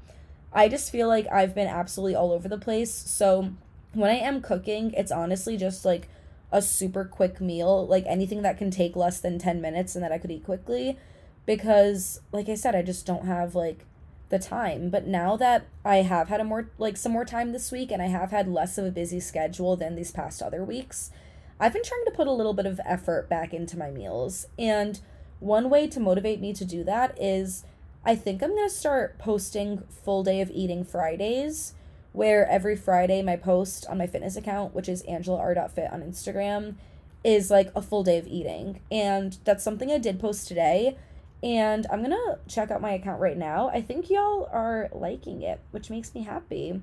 I 0.52 0.68
just 0.68 0.92
feel 0.92 1.08
like 1.08 1.28
I've 1.32 1.56
been 1.56 1.68
absolutely 1.68 2.16
all 2.16 2.34
over 2.34 2.50
the 2.50 2.58
place. 2.58 2.94
So 2.94 3.54
when 3.94 4.10
I 4.10 4.16
am 4.16 4.42
cooking, 4.42 4.92
it's 4.94 5.12
honestly 5.12 5.56
just 5.56 5.86
like 5.86 6.10
a 6.52 6.62
super 6.62 7.06
quick 7.06 7.42
meal, 7.42 7.86
like 7.88 8.06
anything 8.08 8.42
that 8.44 8.58
can 8.58 8.72
take 8.72 8.96
less 8.96 9.20
than 9.20 9.40
10 9.40 9.62
minutes 9.62 9.96
and 9.96 10.04
that 10.04 10.12
I 10.12 10.18
could 10.18 10.32
eat 10.32 10.46
quickly 10.46 10.98
because 11.46 12.22
like 12.32 12.50
I 12.50 12.56
said, 12.56 12.76
I 12.76 12.82
just 12.82 13.06
don't 13.06 13.26
have 13.26 13.56
like 13.56 13.86
the 14.30 14.40
time. 14.40 14.90
But 14.90 15.08
now 15.08 15.38
that 15.38 15.68
I 15.84 15.98
have 15.98 16.30
had 16.30 16.42
a 16.42 16.44
more 16.44 16.70
like 16.78 16.98
some 16.98 17.12
more 17.12 17.26
time 17.26 17.52
this 17.52 17.72
week 17.72 17.92
and 17.92 18.02
I 18.02 18.08
have 18.08 18.32
had 18.32 18.48
less 18.48 18.78
of 18.78 18.86
a 18.86 18.92
busy 18.92 19.20
schedule 19.20 19.76
than 19.76 19.96
these 19.96 20.12
past 20.12 20.42
other 20.42 20.64
weeks, 20.64 21.12
I've 21.60 21.74
been 21.74 21.84
trying 21.84 22.06
to 22.06 22.12
put 22.12 22.28
a 22.28 22.32
little 22.32 22.54
bit 22.54 22.66
of 22.66 22.82
effort 22.86 23.30
back 23.30 23.54
into 23.54 23.78
my 23.78 23.92
meals. 23.92 24.48
And 24.58 25.00
one 25.40 25.70
way 25.70 25.88
to 25.88 26.00
motivate 26.00 26.42
me 26.42 26.54
to 26.54 26.66
do 26.66 26.84
that 26.84 27.18
is 27.22 27.64
I 28.04 28.16
think 28.16 28.42
I'm 28.42 28.52
going 28.56 28.68
to 28.68 28.74
start 28.74 29.18
posting 29.18 29.84
full 30.04 30.24
day 30.24 30.42
of 30.42 30.52
eating 30.52 30.84
Fridays, 30.84 31.74
where 32.16 32.48
every 32.48 32.76
Friday 32.76 33.22
my 33.22 33.36
post 33.36 33.86
on 33.88 33.98
my 33.98 34.08
fitness 34.08 34.36
account, 34.36 34.74
which 34.74 34.90
is 34.90 35.02
angela.r.fit 35.04 35.92
on 35.92 36.02
Instagram, 36.02 36.76
is 37.24 37.50
like 37.50 37.72
a 37.76 37.82
full 37.82 38.04
day 38.04 38.18
of 38.18 38.28
eating. 38.28 38.80
And 38.92 39.38
that's 39.44 39.64
something 39.64 39.92
I 39.92 39.98
did 39.98 40.20
post 40.20 40.48
today. 40.48 40.98
And 41.44 41.86
I'm 41.92 42.00
to 42.12 42.40
check 42.48 42.72
out 42.72 42.82
my 42.82 42.94
account 42.94 43.20
right 43.20 43.38
now. 43.38 43.70
I 43.70 43.82
think 43.82 44.10
y'all 44.10 44.50
are 44.52 44.90
liking 44.92 45.42
it, 45.42 45.60
which 45.72 45.90
makes 45.90 46.16
me 46.16 46.24
happy. 46.24 46.82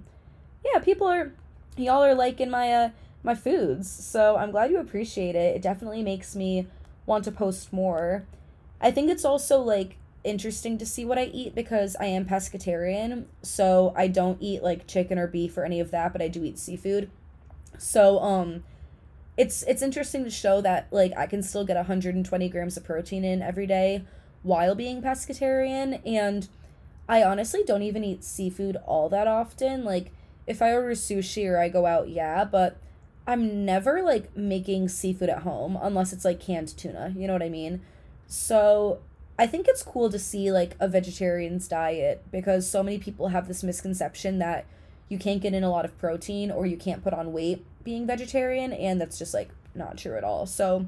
Yeah, 0.64 0.80
people 0.80 1.06
are 1.06 1.32
y'all 1.76 2.04
are 2.04 2.14
liking 2.14 2.50
my 2.50 2.72
uh 2.72 2.90
my 3.22 3.34
foods. 3.34 3.90
So 3.90 4.36
I'm 4.36 4.50
glad 4.50 4.70
you 4.70 4.78
appreciate 4.78 5.34
it. 5.34 5.56
It 5.56 5.62
definitely 5.62 6.02
makes 6.02 6.36
me 6.36 6.66
want 7.06 7.24
to 7.24 7.32
post 7.32 7.72
more. 7.72 8.24
I 8.80 8.90
think 8.90 9.10
it's 9.10 9.24
also 9.24 9.60
like 9.60 9.96
interesting 10.24 10.78
to 10.78 10.86
see 10.86 11.04
what 11.04 11.18
I 11.18 11.24
eat 11.24 11.54
because 11.54 11.96
I 11.98 12.06
am 12.06 12.24
pescatarian, 12.24 13.24
so 13.42 13.92
I 13.96 14.08
don't 14.08 14.38
eat 14.40 14.62
like 14.62 14.86
chicken 14.86 15.18
or 15.18 15.26
beef 15.26 15.56
or 15.56 15.64
any 15.64 15.80
of 15.80 15.90
that, 15.90 16.12
but 16.12 16.22
I 16.22 16.28
do 16.28 16.44
eat 16.44 16.58
seafood. 16.58 17.10
So 17.78 18.20
um 18.20 18.64
it's 19.36 19.62
it's 19.64 19.82
interesting 19.82 20.24
to 20.24 20.30
show 20.30 20.60
that 20.60 20.88
like 20.90 21.12
I 21.16 21.26
can 21.26 21.42
still 21.42 21.64
get 21.64 21.76
120 21.76 22.48
grams 22.48 22.76
of 22.76 22.84
protein 22.84 23.24
in 23.24 23.42
every 23.42 23.66
day 23.66 24.04
while 24.42 24.74
being 24.74 25.00
pescatarian 25.00 26.00
and 26.06 26.48
I 27.08 27.22
honestly 27.22 27.62
don't 27.64 27.82
even 27.82 28.04
eat 28.04 28.24
seafood 28.24 28.76
all 28.86 29.08
that 29.08 29.26
often. 29.26 29.84
Like 29.84 30.12
if 30.46 30.62
I 30.62 30.72
order 30.72 30.92
sushi 30.92 31.48
or 31.48 31.58
I 31.58 31.68
go 31.68 31.86
out, 31.86 32.08
yeah, 32.08 32.44
but 32.44 32.76
I'm 33.26 33.64
never 33.64 34.02
like 34.02 34.36
making 34.36 34.88
seafood 34.88 35.28
at 35.28 35.42
home 35.42 35.78
unless 35.80 36.12
it's 36.12 36.24
like 36.24 36.40
canned 36.40 36.76
tuna. 36.76 37.12
You 37.16 37.26
know 37.26 37.32
what 37.32 37.42
I 37.42 37.48
mean? 37.48 37.80
So 38.26 39.00
I 39.42 39.48
think 39.48 39.66
it's 39.66 39.82
cool 39.82 40.08
to 40.08 40.20
see 40.20 40.52
like 40.52 40.76
a 40.78 40.86
vegetarian's 40.86 41.66
diet 41.66 42.22
because 42.30 42.70
so 42.70 42.80
many 42.80 43.00
people 43.00 43.30
have 43.30 43.48
this 43.48 43.64
misconception 43.64 44.38
that 44.38 44.66
you 45.08 45.18
can't 45.18 45.42
get 45.42 45.52
in 45.52 45.64
a 45.64 45.68
lot 45.68 45.84
of 45.84 45.98
protein 45.98 46.52
or 46.52 46.64
you 46.64 46.76
can't 46.76 47.02
put 47.02 47.12
on 47.12 47.32
weight 47.32 47.66
being 47.82 48.06
vegetarian 48.06 48.72
and 48.72 49.00
that's 49.00 49.18
just 49.18 49.34
like 49.34 49.50
not 49.74 49.98
true 49.98 50.16
at 50.16 50.22
all. 50.22 50.46
So 50.46 50.86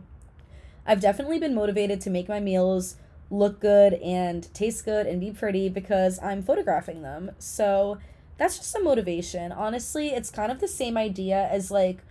I've 0.86 1.00
definitely 1.00 1.40
been 1.40 1.52
motivated 1.52 2.00
to 2.02 2.10
make 2.10 2.28
my 2.28 2.38
meals 2.38 2.94
look 3.28 3.58
good 3.58 3.94
and 3.94 4.54
taste 4.54 4.84
good 4.84 5.08
and 5.08 5.18
be 5.18 5.32
pretty 5.32 5.68
because 5.68 6.22
I'm 6.22 6.40
photographing 6.40 7.02
them. 7.02 7.32
So 7.40 7.98
that's 8.38 8.56
just 8.56 8.76
a 8.76 8.80
motivation. 8.80 9.50
Honestly, 9.50 10.10
it's 10.10 10.30
kind 10.30 10.52
of 10.52 10.60
the 10.60 10.68
same 10.68 10.96
idea 10.96 11.48
as 11.50 11.72
like 11.72 12.04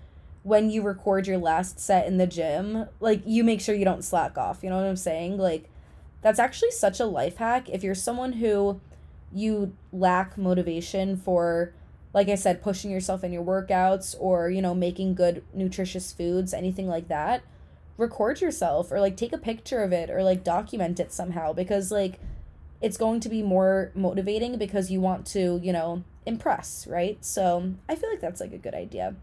when 0.43 0.69
you 0.69 0.81
record 0.81 1.25
your 1.25 1.37
last 1.37 1.79
set 1.79 2.05
in 2.05 2.17
the 2.17 2.27
gym, 2.27 2.89
like 2.99 3.21
you 3.25 3.45
make 3.45 3.61
sure 3.61 3.73
you 3.73 3.85
don't 3.85 4.03
slack 4.03 4.37
off. 4.37 4.59
You 4.61 4.71
know 4.71 4.75
what 4.75 4.87
I'm 4.87 4.97
saying? 4.97 5.37
Like 5.37 5.69
that's 6.23 6.39
actually 6.39 6.71
such 6.71 6.99
a 6.99 7.05
life 7.05 7.37
hack 7.37 7.69
if 7.69 7.83
you're 7.83 7.93
someone 7.93 8.33
who 8.33 8.81
you 9.31 9.75
lack 9.91 10.37
motivation 10.37 11.15
for 11.15 11.73
like 12.13 12.29
I 12.29 12.35
said, 12.35 12.61
pushing 12.61 12.91
yourself 12.91 13.23
in 13.23 13.33
your 13.33 13.43
workouts 13.43 14.15
or, 14.19 14.49
you 14.49 14.61
know, 14.61 14.75
making 14.75 15.15
good, 15.15 15.43
nutritious 15.53 16.11
foods, 16.11 16.53
anything 16.53 16.87
like 16.87 17.07
that, 17.07 17.43
record 17.97 18.39
yourself 18.39 18.91
or 18.91 18.99
like 18.99 19.17
take 19.17 19.33
a 19.33 19.37
picture 19.37 19.81
of 19.83 19.91
it 19.91 20.09
or 20.09 20.21
like 20.21 20.43
document 20.43 20.99
it 20.99 21.11
somehow 21.11 21.51
because, 21.53 21.91
like, 21.91 22.19
it's 22.81 22.97
going 22.97 23.19
to 23.21 23.29
be 23.29 23.41
more 23.41 23.91
motivating 23.95 24.57
because 24.57 24.91
you 24.91 25.01
want 25.01 25.25
to, 25.25 25.59
you 25.63 25.73
know, 25.73 26.03
impress, 26.25 26.85
right? 26.85 27.23
So 27.25 27.73
I 27.89 27.95
feel 27.95 28.09
like 28.09 28.21
that's 28.21 28.41
like 28.41 28.53
a 28.53 28.57
good 28.57 28.75
idea. 28.75 29.15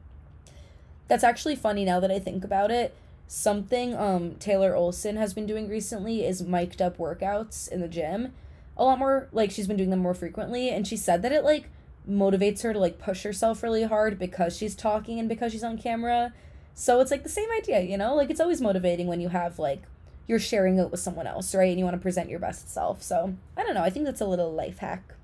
That's 1.09 1.25
actually 1.25 1.57
funny 1.57 1.85
now 1.85 2.00
that 2.00 2.11
I 2.11 2.19
think 2.19 2.42
about 2.42 2.71
it. 2.71 2.95
Something 3.32 3.94
um 3.94 4.34
Taylor 4.40 4.75
Olson 4.75 5.14
has 5.14 5.34
been 5.34 5.46
doing 5.46 5.68
recently 5.68 6.26
is 6.26 6.42
mic'd 6.42 6.82
up 6.82 6.99
workouts 6.99 7.68
in 7.68 7.80
the 7.80 7.87
gym. 7.87 8.32
A 8.76 8.82
lot 8.82 8.99
more 8.99 9.28
like 9.30 9.52
she's 9.52 9.68
been 9.68 9.76
doing 9.76 9.90
them 9.90 10.00
more 10.00 10.14
frequently 10.14 10.68
and 10.68 10.84
she 10.84 10.96
said 10.96 11.22
that 11.22 11.30
it 11.30 11.44
like 11.44 11.70
motivates 12.10 12.62
her 12.62 12.72
to 12.72 12.78
like 12.80 12.99
push 12.99 13.22
herself 13.22 13.62
really 13.62 13.84
hard 13.84 14.18
because 14.18 14.56
she's 14.56 14.75
talking 14.75 15.20
and 15.20 15.28
because 15.28 15.52
she's 15.52 15.62
on 15.62 15.78
camera. 15.78 16.34
So 16.75 16.99
it's 16.99 17.12
like 17.12 17.22
the 17.22 17.28
same 17.28 17.49
idea, 17.52 17.82
you 17.82 17.96
know? 17.96 18.16
Like 18.16 18.30
it's 18.30 18.40
always 18.40 18.60
motivating 18.60 19.06
when 19.06 19.20
you 19.20 19.28
have 19.28 19.60
like 19.60 19.82
you're 20.26 20.40
sharing 20.40 20.80
it 20.80 20.90
with 20.90 20.99
someone 20.99 21.28
else, 21.28 21.54
right? 21.54 21.70
And 21.70 21.78
you 21.78 21.84
want 21.84 21.94
to 21.94 22.02
present 22.02 22.30
your 22.30 22.40
best 22.40 22.68
self. 22.68 23.00
So 23.00 23.37
I 23.56 23.62
don't 23.62 23.75
know. 23.75 23.84
I 23.84 23.90
think 23.90 24.06
that's 24.06 24.20
a 24.20 24.26
little 24.26 24.52
life 24.52 24.78
hack. 24.78 25.14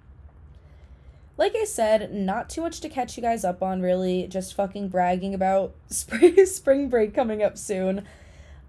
Like 1.38 1.54
I 1.54 1.64
said, 1.64 2.12
not 2.14 2.48
too 2.48 2.62
much 2.62 2.80
to 2.80 2.88
catch 2.88 3.16
you 3.16 3.22
guys 3.22 3.44
up 3.44 3.62
on, 3.62 3.82
really. 3.82 4.26
Just 4.26 4.54
fucking 4.54 4.88
bragging 4.88 5.34
about 5.34 5.74
spring, 5.88 6.46
spring 6.46 6.88
break 6.88 7.14
coming 7.14 7.42
up 7.42 7.58
soon. 7.58 8.06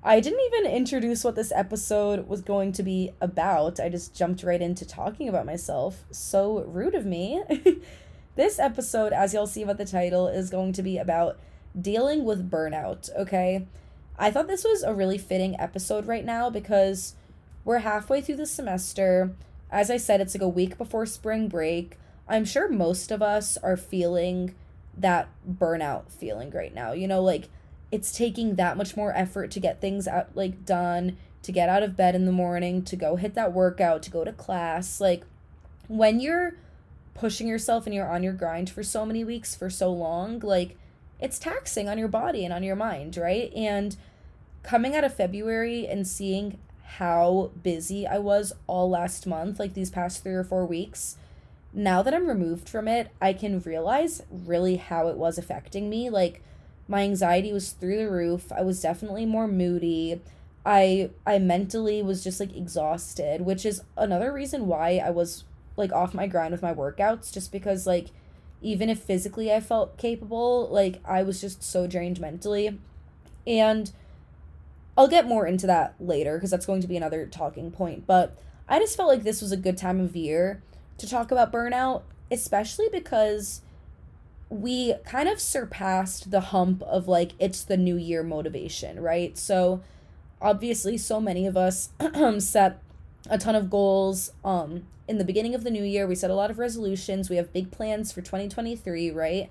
I 0.04 0.20
didn't 0.20 0.40
even 0.54 0.72
introduce 0.72 1.24
what 1.24 1.36
this 1.36 1.52
episode 1.54 2.28
was 2.28 2.42
going 2.42 2.72
to 2.74 2.84
be 2.84 3.12
about. 3.20 3.80
I 3.80 3.90
just 3.90 4.16
jumped 4.16 4.44
right 4.44 4.62
into 4.62 4.86
talking 4.86 5.28
about 5.28 5.46
myself. 5.46 6.06
So 6.12 6.64
rude 6.64 6.96
of 6.96 7.06
me. 7.06 7.42
this 8.36 8.60
episode, 8.60 9.14
as 9.14 9.34
you'll 9.34 9.48
see 9.48 9.64
by 9.64 9.74
the 9.74 9.86
title, 9.86 10.28
is 10.28 10.50
going 10.50 10.74
to 10.74 10.84
be 10.84 10.98
about 10.98 11.40
dealing 11.80 12.26
with 12.26 12.50
burnout, 12.50 13.10
okay? 13.18 13.66
I 14.20 14.32
thought 14.32 14.48
this 14.48 14.64
was 14.64 14.84
a 14.84 14.94
really 14.94 15.18
fitting 15.18 15.60
episode 15.60 16.06
right 16.06 16.26
now 16.26 16.50
because 16.50 17.16
we're 17.64 17.80
halfway 17.80 18.22
through 18.22 18.38
the 18.38 18.46
semester. 18.46 19.36
As 19.72 19.92
I 19.92 19.98
said, 19.98 20.22
it's 20.22 20.36
like 20.36 20.42
a 20.42 20.48
week 20.48 20.78
before 20.78 21.06
spring 21.06 21.48
break. 21.48 21.98
I'm 22.28 22.46
sure 22.46 22.70
most 22.70 23.12
of 23.12 23.22
us 23.22 23.58
are 23.58 23.78
feeling 23.78 24.56
that 24.98 25.30
burnout 25.50 26.12
feeling 26.12 26.52
right 26.52 26.74
now. 26.74 26.92
You 26.92 27.08
know, 27.08 27.22
like 27.22 27.50
it's 27.92 28.12
taking 28.12 28.56
that 28.56 28.78
much 28.78 28.98
more 28.98 29.16
effort 29.16 29.52
to 29.52 29.60
get 29.60 29.80
things 29.80 30.08
out 30.08 30.36
like 30.36 30.66
done, 30.66 31.18
to 31.44 31.52
get 31.52 31.70
out 31.70 31.84
of 31.84 31.96
bed 31.96 32.16
in 32.16 32.26
the 32.26 32.32
morning, 32.32 32.84
to 32.84 32.96
go 32.96 33.16
hit 33.16 33.36
that 33.36 33.54
workout, 33.54 34.04
to 34.04 34.12
go 34.12 34.24
to 34.24 34.34
class. 34.34 35.00
Like 35.00 35.24
when 35.88 36.20
you're 36.20 36.56
pushing 37.14 37.48
yourself 37.48 37.86
and 37.86 37.96
you're 37.96 38.10
on 38.10 38.24
your 38.24 38.34
grind 38.34 38.70
for 38.70 38.84
so 38.84 39.06
many 39.06 39.24
weeks 39.24 39.56
for 39.56 39.70
so 39.70 39.92
long, 39.92 40.40
like 40.40 40.78
it's 41.20 41.40
taxing 41.40 41.88
on 41.88 41.98
your 41.98 42.08
body 42.08 42.44
and 42.44 42.54
on 42.54 42.64
your 42.64 42.76
mind, 42.76 43.18
right? 43.18 43.52
And 43.56 43.96
coming 44.64 44.96
out 44.96 45.04
of 45.04 45.14
February 45.14 45.88
and 45.88 46.06
seeing 46.06 46.60
how 46.84 47.52
busy 47.64 48.06
I 48.06 48.18
was 48.18 48.54
all 48.68 48.90
last 48.90 49.26
month, 49.26 49.60
like 49.60 49.74
these 49.74 49.90
past 49.90 50.24
3 50.24 50.34
or 50.34 50.44
4 50.44 50.66
weeks, 50.66 51.18
now 51.78 52.02
that 52.02 52.14
I'm 52.14 52.28
removed 52.28 52.68
from 52.68 52.88
it, 52.88 53.12
I 53.22 53.34
can 53.34 53.60
realize 53.60 54.24
really 54.32 54.78
how 54.78 55.10
it 55.10 55.16
was 55.16 55.38
affecting 55.38 55.92
me. 55.92 56.10
Like 56.10 56.42
my 56.88 57.04
anxiety 57.04 57.54
was 57.54 57.72
through 57.72 57.98
the 57.98 58.10
roof. 58.10 58.52
I 58.52 58.64
was 58.64 58.82
definitely 58.82 59.28
more 59.28 59.48
moody. 59.48 60.20
I 60.66 61.12
I 61.26 61.38
mentally 61.38 62.02
was 62.02 62.24
just 62.24 62.40
like 62.40 62.56
exhausted, 62.56 63.42
which 63.42 63.64
is 63.64 63.84
another 63.96 64.34
reason 64.34 64.66
why 64.66 64.98
I 64.98 65.12
was 65.12 65.44
like 65.76 65.94
off 65.94 66.16
my 66.16 66.26
grind 66.26 66.52
with 66.52 66.64
my 66.64 66.74
workouts 66.74 67.32
just 67.32 67.52
because 67.52 67.86
like 67.86 68.08
even 68.60 68.90
if 68.90 69.00
physically 69.00 69.54
I 69.54 69.60
felt 69.60 70.00
capable, 70.00 70.68
like 70.72 71.00
I 71.06 71.22
was 71.22 71.40
just 71.40 71.62
so 71.62 71.86
drained 71.86 72.20
mentally. 72.20 72.80
And 73.46 73.92
I'll 74.98 75.08
get 75.08 75.28
more 75.28 75.46
into 75.46 75.68
that 75.68 75.94
later 76.00 76.38
because 76.38 76.50
that's 76.50 76.66
going 76.66 76.82
to 76.82 76.88
be 76.88 76.98
another 76.98 77.28
talking 77.28 77.70
point, 77.70 78.08
but 78.08 78.36
I 78.68 78.80
just 78.80 78.98
felt 78.98 79.10
like 79.10 79.22
this 79.22 79.44
was 79.44 79.52
a 79.52 79.58
good 79.58 79.78
time 79.78 80.00
of 80.00 80.16
year 80.16 80.64
to 80.98 81.08
talk 81.08 81.32
about 81.32 81.52
burnout, 81.52 82.04
especially 82.32 82.88
because 82.92 83.62
we 84.50 84.96
kind 85.06 85.28
of 85.28 85.40
surpassed 85.40 86.32
the 86.32 86.40
hump 86.40 86.82
of 86.84 87.08
like 87.08 87.34
it's 87.40 87.64
the 87.64 87.78
new 87.78 87.98
year 87.98 88.24
motivation, 88.24 89.00
right? 89.00 89.38
So 89.38 89.82
obviously 90.42 90.98
so 90.98 91.20
many 91.20 91.46
of 91.46 91.58
us 91.58 91.90
set 92.40 92.82
a 93.30 93.38
ton 93.38 93.56
of 93.56 93.70
goals 93.70 94.32
um 94.46 94.84
in 95.08 95.18
the 95.18 95.26
beginning 95.26 95.56
of 95.56 95.64
the 95.64 95.72
new 95.72 95.84
year. 95.84 96.08
We 96.08 96.16
set 96.16 96.30
a 96.30 96.36
lot 96.36 96.52
of 96.52 96.60
resolutions. 96.60 97.30
We 97.30 97.38
have 97.38 97.54
big 97.54 97.72
plans 97.72 98.12
for 98.12 98.22
2023, 98.22 99.12
right? 99.12 99.50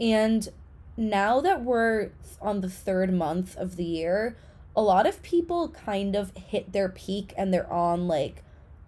And 0.00 0.48
now 0.96 1.40
that 1.40 1.62
we're 1.62 2.10
on 2.40 2.60
the 2.60 2.70
third 2.70 3.12
month 3.12 3.56
of 3.56 3.76
the 3.76 3.84
year, 3.84 4.36
a 4.74 4.82
lot 4.82 5.06
of 5.06 5.22
people 5.22 5.68
kind 5.68 6.16
of 6.16 6.32
hit 6.36 6.72
their 6.72 6.88
peak 6.88 7.34
and 7.36 7.52
they're 7.52 7.70
on 7.70 8.08
like 8.08 8.42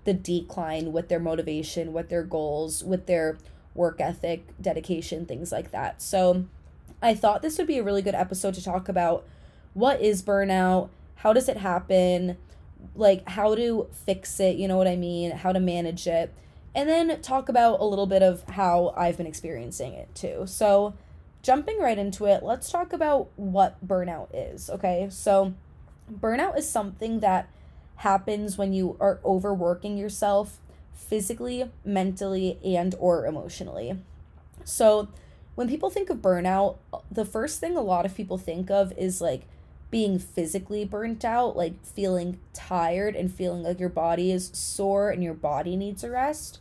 the 0.04 0.14
decline 0.14 0.92
with 0.92 1.08
their 1.08 1.20
motivation, 1.20 1.92
with 1.92 2.08
their 2.08 2.22
goals, 2.22 2.82
with 2.82 3.06
their 3.06 3.38
work 3.74 4.00
ethic, 4.00 4.44
dedication, 4.60 5.26
things 5.26 5.52
like 5.52 5.70
that. 5.70 6.02
So 6.02 6.46
I 7.02 7.14
thought 7.14 7.42
this 7.42 7.58
would 7.58 7.66
be 7.66 7.78
a 7.78 7.82
really 7.82 8.02
good 8.02 8.14
episode 8.14 8.54
to 8.54 8.64
talk 8.64 8.88
about 8.88 9.24
what 9.74 10.00
is 10.00 10.22
burnout, 10.22 10.88
how 11.16 11.32
does 11.32 11.48
it 11.48 11.58
happen, 11.58 12.36
like 12.94 13.28
how 13.28 13.54
to 13.54 13.88
fix 13.92 14.40
it, 14.40 14.56
you 14.56 14.66
know 14.66 14.76
what 14.76 14.88
I 14.88 14.96
mean, 14.96 15.30
how 15.30 15.52
to 15.52 15.60
manage 15.60 16.06
it, 16.06 16.32
and 16.74 16.88
then 16.88 17.20
talk 17.22 17.48
about 17.48 17.80
a 17.80 17.84
little 17.84 18.06
bit 18.06 18.22
of 18.22 18.42
how 18.50 18.92
I've 18.96 19.16
been 19.16 19.26
experiencing 19.26 19.92
it 19.92 20.14
too. 20.14 20.44
So, 20.46 20.94
jumping 21.42 21.78
right 21.78 21.98
into 21.98 22.26
it, 22.26 22.42
let's 22.42 22.70
talk 22.70 22.92
about 22.92 23.28
what 23.36 23.86
burnout 23.86 24.28
is, 24.32 24.70
okay? 24.70 25.08
So, 25.10 25.54
burnout 26.12 26.58
is 26.58 26.68
something 26.68 27.20
that 27.20 27.48
happens 28.00 28.56
when 28.56 28.72
you 28.72 28.96
are 28.98 29.20
overworking 29.24 29.98
yourself 29.98 30.58
physically, 30.94 31.70
mentally, 31.84 32.58
and 32.64 32.94
or 32.98 33.26
emotionally. 33.26 33.98
So, 34.64 35.08
when 35.54 35.68
people 35.68 35.90
think 35.90 36.08
of 36.08 36.18
burnout, 36.18 36.76
the 37.10 37.26
first 37.26 37.60
thing 37.60 37.76
a 37.76 37.82
lot 37.82 38.06
of 38.06 38.14
people 38.14 38.38
think 38.38 38.70
of 38.70 38.92
is 38.96 39.20
like 39.20 39.42
being 39.90 40.18
physically 40.18 40.84
burnt 40.84 41.26
out, 41.26 41.56
like 41.56 41.84
feeling 41.84 42.38
tired 42.54 43.14
and 43.14 43.30
feeling 43.32 43.64
like 43.64 43.78
your 43.78 43.90
body 43.90 44.32
is 44.32 44.50
sore 44.54 45.10
and 45.10 45.22
your 45.22 45.34
body 45.34 45.76
needs 45.76 46.02
a 46.02 46.10
rest. 46.10 46.58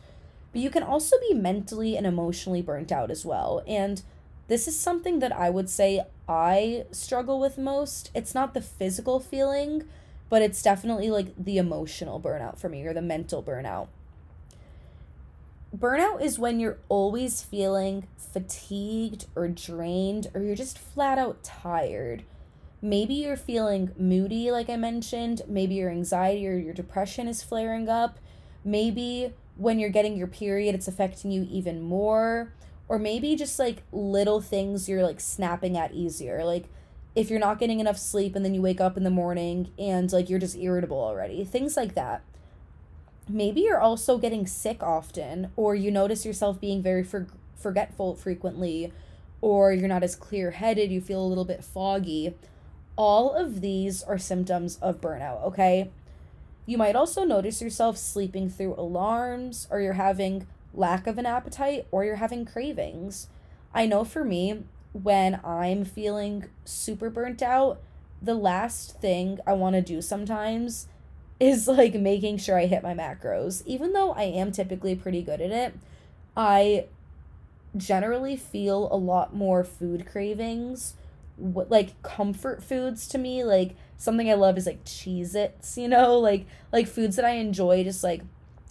But 0.52 0.60
you 0.60 0.68
can 0.68 0.82
also 0.82 1.16
be 1.26 1.32
mentally 1.32 1.96
and 1.96 2.06
emotionally 2.06 2.60
burnt 2.60 2.92
out 2.92 3.10
as 3.10 3.24
well. 3.24 3.62
And 3.66 4.02
this 4.48 4.68
is 4.68 4.78
something 4.78 5.20
that 5.20 5.32
I 5.32 5.48
would 5.48 5.70
say 5.70 6.02
I 6.28 6.84
struggle 6.90 7.40
with 7.40 7.56
most. 7.56 8.10
It's 8.14 8.34
not 8.34 8.52
the 8.52 8.60
physical 8.60 9.20
feeling, 9.20 9.84
but 10.30 10.40
it's 10.40 10.62
definitely 10.62 11.10
like 11.10 11.34
the 11.36 11.58
emotional 11.58 12.20
burnout 12.20 12.58
for 12.58 12.70
me 12.70 12.86
or 12.86 12.94
the 12.94 13.02
mental 13.02 13.42
burnout. 13.42 13.88
Burnout 15.76 16.22
is 16.22 16.38
when 16.38 16.58
you're 16.58 16.78
always 16.88 17.42
feeling 17.42 18.06
fatigued 18.16 19.26
or 19.36 19.48
drained 19.48 20.28
or 20.32 20.42
you're 20.42 20.56
just 20.56 20.78
flat 20.78 21.18
out 21.18 21.42
tired. 21.44 22.24
Maybe 22.80 23.14
you're 23.14 23.36
feeling 23.36 23.90
moody, 23.98 24.50
like 24.50 24.70
I 24.70 24.76
mentioned. 24.76 25.42
Maybe 25.46 25.74
your 25.74 25.90
anxiety 25.90 26.48
or 26.48 26.56
your 26.56 26.74
depression 26.74 27.28
is 27.28 27.42
flaring 27.42 27.88
up. 27.88 28.18
Maybe 28.64 29.34
when 29.56 29.78
you're 29.78 29.90
getting 29.90 30.16
your 30.16 30.26
period, 30.26 30.74
it's 30.74 30.88
affecting 30.88 31.30
you 31.30 31.46
even 31.50 31.82
more. 31.82 32.52
Or 32.88 32.98
maybe 32.98 33.36
just 33.36 33.58
like 33.58 33.82
little 33.92 34.40
things 34.40 34.88
you're 34.88 35.04
like 35.04 35.20
snapping 35.20 35.76
at 35.76 35.92
easier. 35.92 36.44
Like 36.44 36.66
if 37.14 37.28
you're 37.28 37.40
not 37.40 37.58
getting 37.58 37.80
enough 37.80 37.98
sleep 37.98 38.36
and 38.36 38.44
then 38.44 38.54
you 38.54 38.62
wake 38.62 38.80
up 38.80 38.96
in 38.96 39.04
the 39.04 39.10
morning 39.10 39.70
and 39.78 40.12
like 40.12 40.30
you're 40.30 40.38
just 40.38 40.56
irritable 40.56 40.98
already, 40.98 41.44
things 41.44 41.76
like 41.76 41.94
that. 41.94 42.22
Maybe 43.28 43.60
you're 43.60 43.80
also 43.80 44.18
getting 44.18 44.46
sick 44.46 44.82
often, 44.82 45.52
or 45.56 45.74
you 45.74 45.90
notice 45.90 46.26
yourself 46.26 46.60
being 46.60 46.82
very 46.82 47.04
for- 47.04 47.28
forgetful 47.56 48.16
frequently, 48.16 48.92
or 49.40 49.72
you're 49.72 49.88
not 49.88 50.02
as 50.02 50.16
clear 50.16 50.50
headed, 50.52 50.90
you 50.90 51.00
feel 51.00 51.24
a 51.24 51.26
little 51.26 51.44
bit 51.44 51.64
foggy. 51.64 52.34
All 52.96 53.32
of 53.32 53.60
these 53.60 54.02
are 54.02 54.18
symptoms 54.18 54.78
of 54.82 55.00
burnout, 55.00 55.44
okay? 55.44 55.90
You 56.66 56.76
might 56.76 56.96
also 56.96 57.24
notice 57.24 57.62
yourself 57.62 57.96
sleeping 57.96 58.50
through 58.50 58.74
alarms, 58.76 59.68
or 59.70 59.80
you're 59.80 59.94
having 59.94 60.46
lack 60.74 61.06
of 61.06 61.16
an 61.16 61.26
appetite, 61.26 61.86
or 61.90 62.04
you're 62.04 62.16
having 62.16 62.44
cravings. 62.44 63.28
I 63.72 63.86
know 63.86 64.04
for 64.04 64.24
me, 64.24 64.64
when 64.92 65.40
I'm 65.44 65.84
feeling 65.84 66.46
super 66.64 67.10
burnt 67.10 67.42
out, 67.42 67.80
the 68.20 68.34
last 68.34 69.00
thing 69.00 69.38
I 69.46 69.52
want 69.54 69.76
to 69.76 69.82
do 69.82 70.02
sometimes 70.02 70.88
is 71.38 71.66
like 71.68 71.94
making 71.94 72.38
sure 72.38 72.58
I 72.58 72.66
hit 72.66 72.82
my 72.82 72.94
macros. 72.94 73.62
Even 73.66 73.92
though 73.92 74.12
I 74.12 74.24
am 74.24 74.52
typically 74.52 74.94
pretty 74.94 75.22
good 75.22 75.40
at 75.40 75.50
it, 75.50 75.74
I 76.36 76.86
generally 77.76 78.36
feel 78.36 78.88
a 78.92 78.96
lot 78.96 79.34
more 79.34 79.62
food 79.62 80.06
cravings 80.06 80.94
like 81.38 82.00
comfort 82.02 82.62
foods 82.62 83.08
to 83.08 83.18
me. 83.18 83.44
Like 83.44 83.76
something 83.96 84.30
i 84.30 84.34
love 84.34 84.56
is 84.58 84.66
like 84.66 84.84
cheez 84.84 85.34
its 85.34 85.78
you 85.78 85.88
know? 85.88 86.18
Like 86.18 86.46
like 86.72 86.86
foods 86.86 87.16
that 87.16 87.24
i 87.24 87.32
enjoy 87.32 87.84
just 87.84 88.04
like 88.04 88.22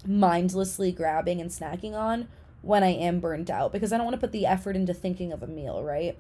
mindlessly 0.06 0.92
grabbing 0.92 1.42
and 1.42 1.50
snacking 1.50 1.94
on 1.94 2.28
when 2.62 2.84
I 2.84 2.90
am 2.90 3.20
burnt 3.20 3.50
out 3.50 3.72
because 3.72 3.94
I 3.94 3.98
don't 3.98 4.06
want 4.06 4.16
to 4.16 4.20
put 4.20 4.32
the 4.32 4.46
effort 4.46 4.76
into 4.76 4.94
thinking 4.94 5.32
of 5.32 5.42
a 5.42 5.48
meal, 5.48 5.84
right? 5.84 6.18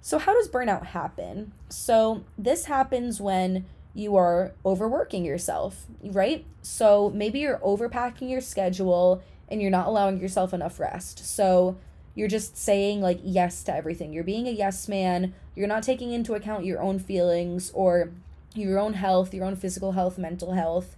So, 0.00 0.18
how 0.18 0.34
does 0.34 0.48
burnout 0.48 0.86
happen? 0.86 1.52
So, 1.68 2.24
this 2.38 2.66
happens 2.66 3.20
when 3.20 3.66
you 3.94 4.14
are 4.16 4.52
overworking 4.64 5.24
yourself, 5.24 5.86
right? 6.02 6.44
So, 6.62 7.10
maybe 7.14 7.40
you're 7.40 7.58
overpacking 7.58 8.30
your 8.30 8.40
schedule 8.40 9.22
and 9.48 9.60
you're 9.60 9.70
not 9.70 9.86
allowing 9.86 10.20
yourself 10.20 10.52
enough 10.52 10.78
rest. 10.78 11.26
So, 11.26 11.76
you're 12.14 12.28
just 12.28 12.56
saying 12.56 13.00
like 13.00 13.20
yes 13.22 13.62
to 13.64 13.74
everything. 13.74 14.12
You're 14.12 14.24
being 14.24 14.46
a 14.46 14.52
yes 14.52 14.88
man. 14.88 15.34
You're 15.54 15.68
not 15.68 15.82
taking 15.82 16.12
into 16.12 16.34
account 16.34 16.64
your 16.64 16.80
own 16.80 16.98
feelings 16.98 17.70
or 17.74 18.12
your 18.54 18.78
own 18.78 18.94
health, 18.94 19.34
your 19.34 19.44
own 19.44 19.56
physical 19.56 19.92
health, 19.92 20.18
mental 20.18 20.52
health 20.52 20.94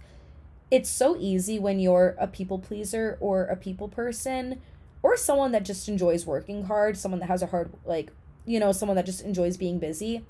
it's 0.71 0.89
so 0.89 1.17
easy 1.19 1.57
when 1.59 1.79
you're 1.79 2.15
a 2.19 2.27
people 2.27 2.59
pleaser 2.59 3.17
or 3.19 3.45
a 3.45 3.55
people 3.55 3.87
person 3.87 4.61
or 5.01 5.17
someone 5.17 5.51
that 5.51 5.65
just 5.65 5.87
enjoys 5.87 6.25
working 6.25 6.65
hard, 6.65 6.97
someone 6.97 7.19
that 7.19 7.29
has 7.29 7.41
a 7.41 7.47
hard 7.47 7.71
like, 7.85 8.11
you 8.45 8.59
know, 8.59 8.71
someone 8.71 8.95
that 8.95 9.05
just 9.05 9.21
enjoys 9.21 9.57
being 9.57 9.79
busy. 9.79 10.23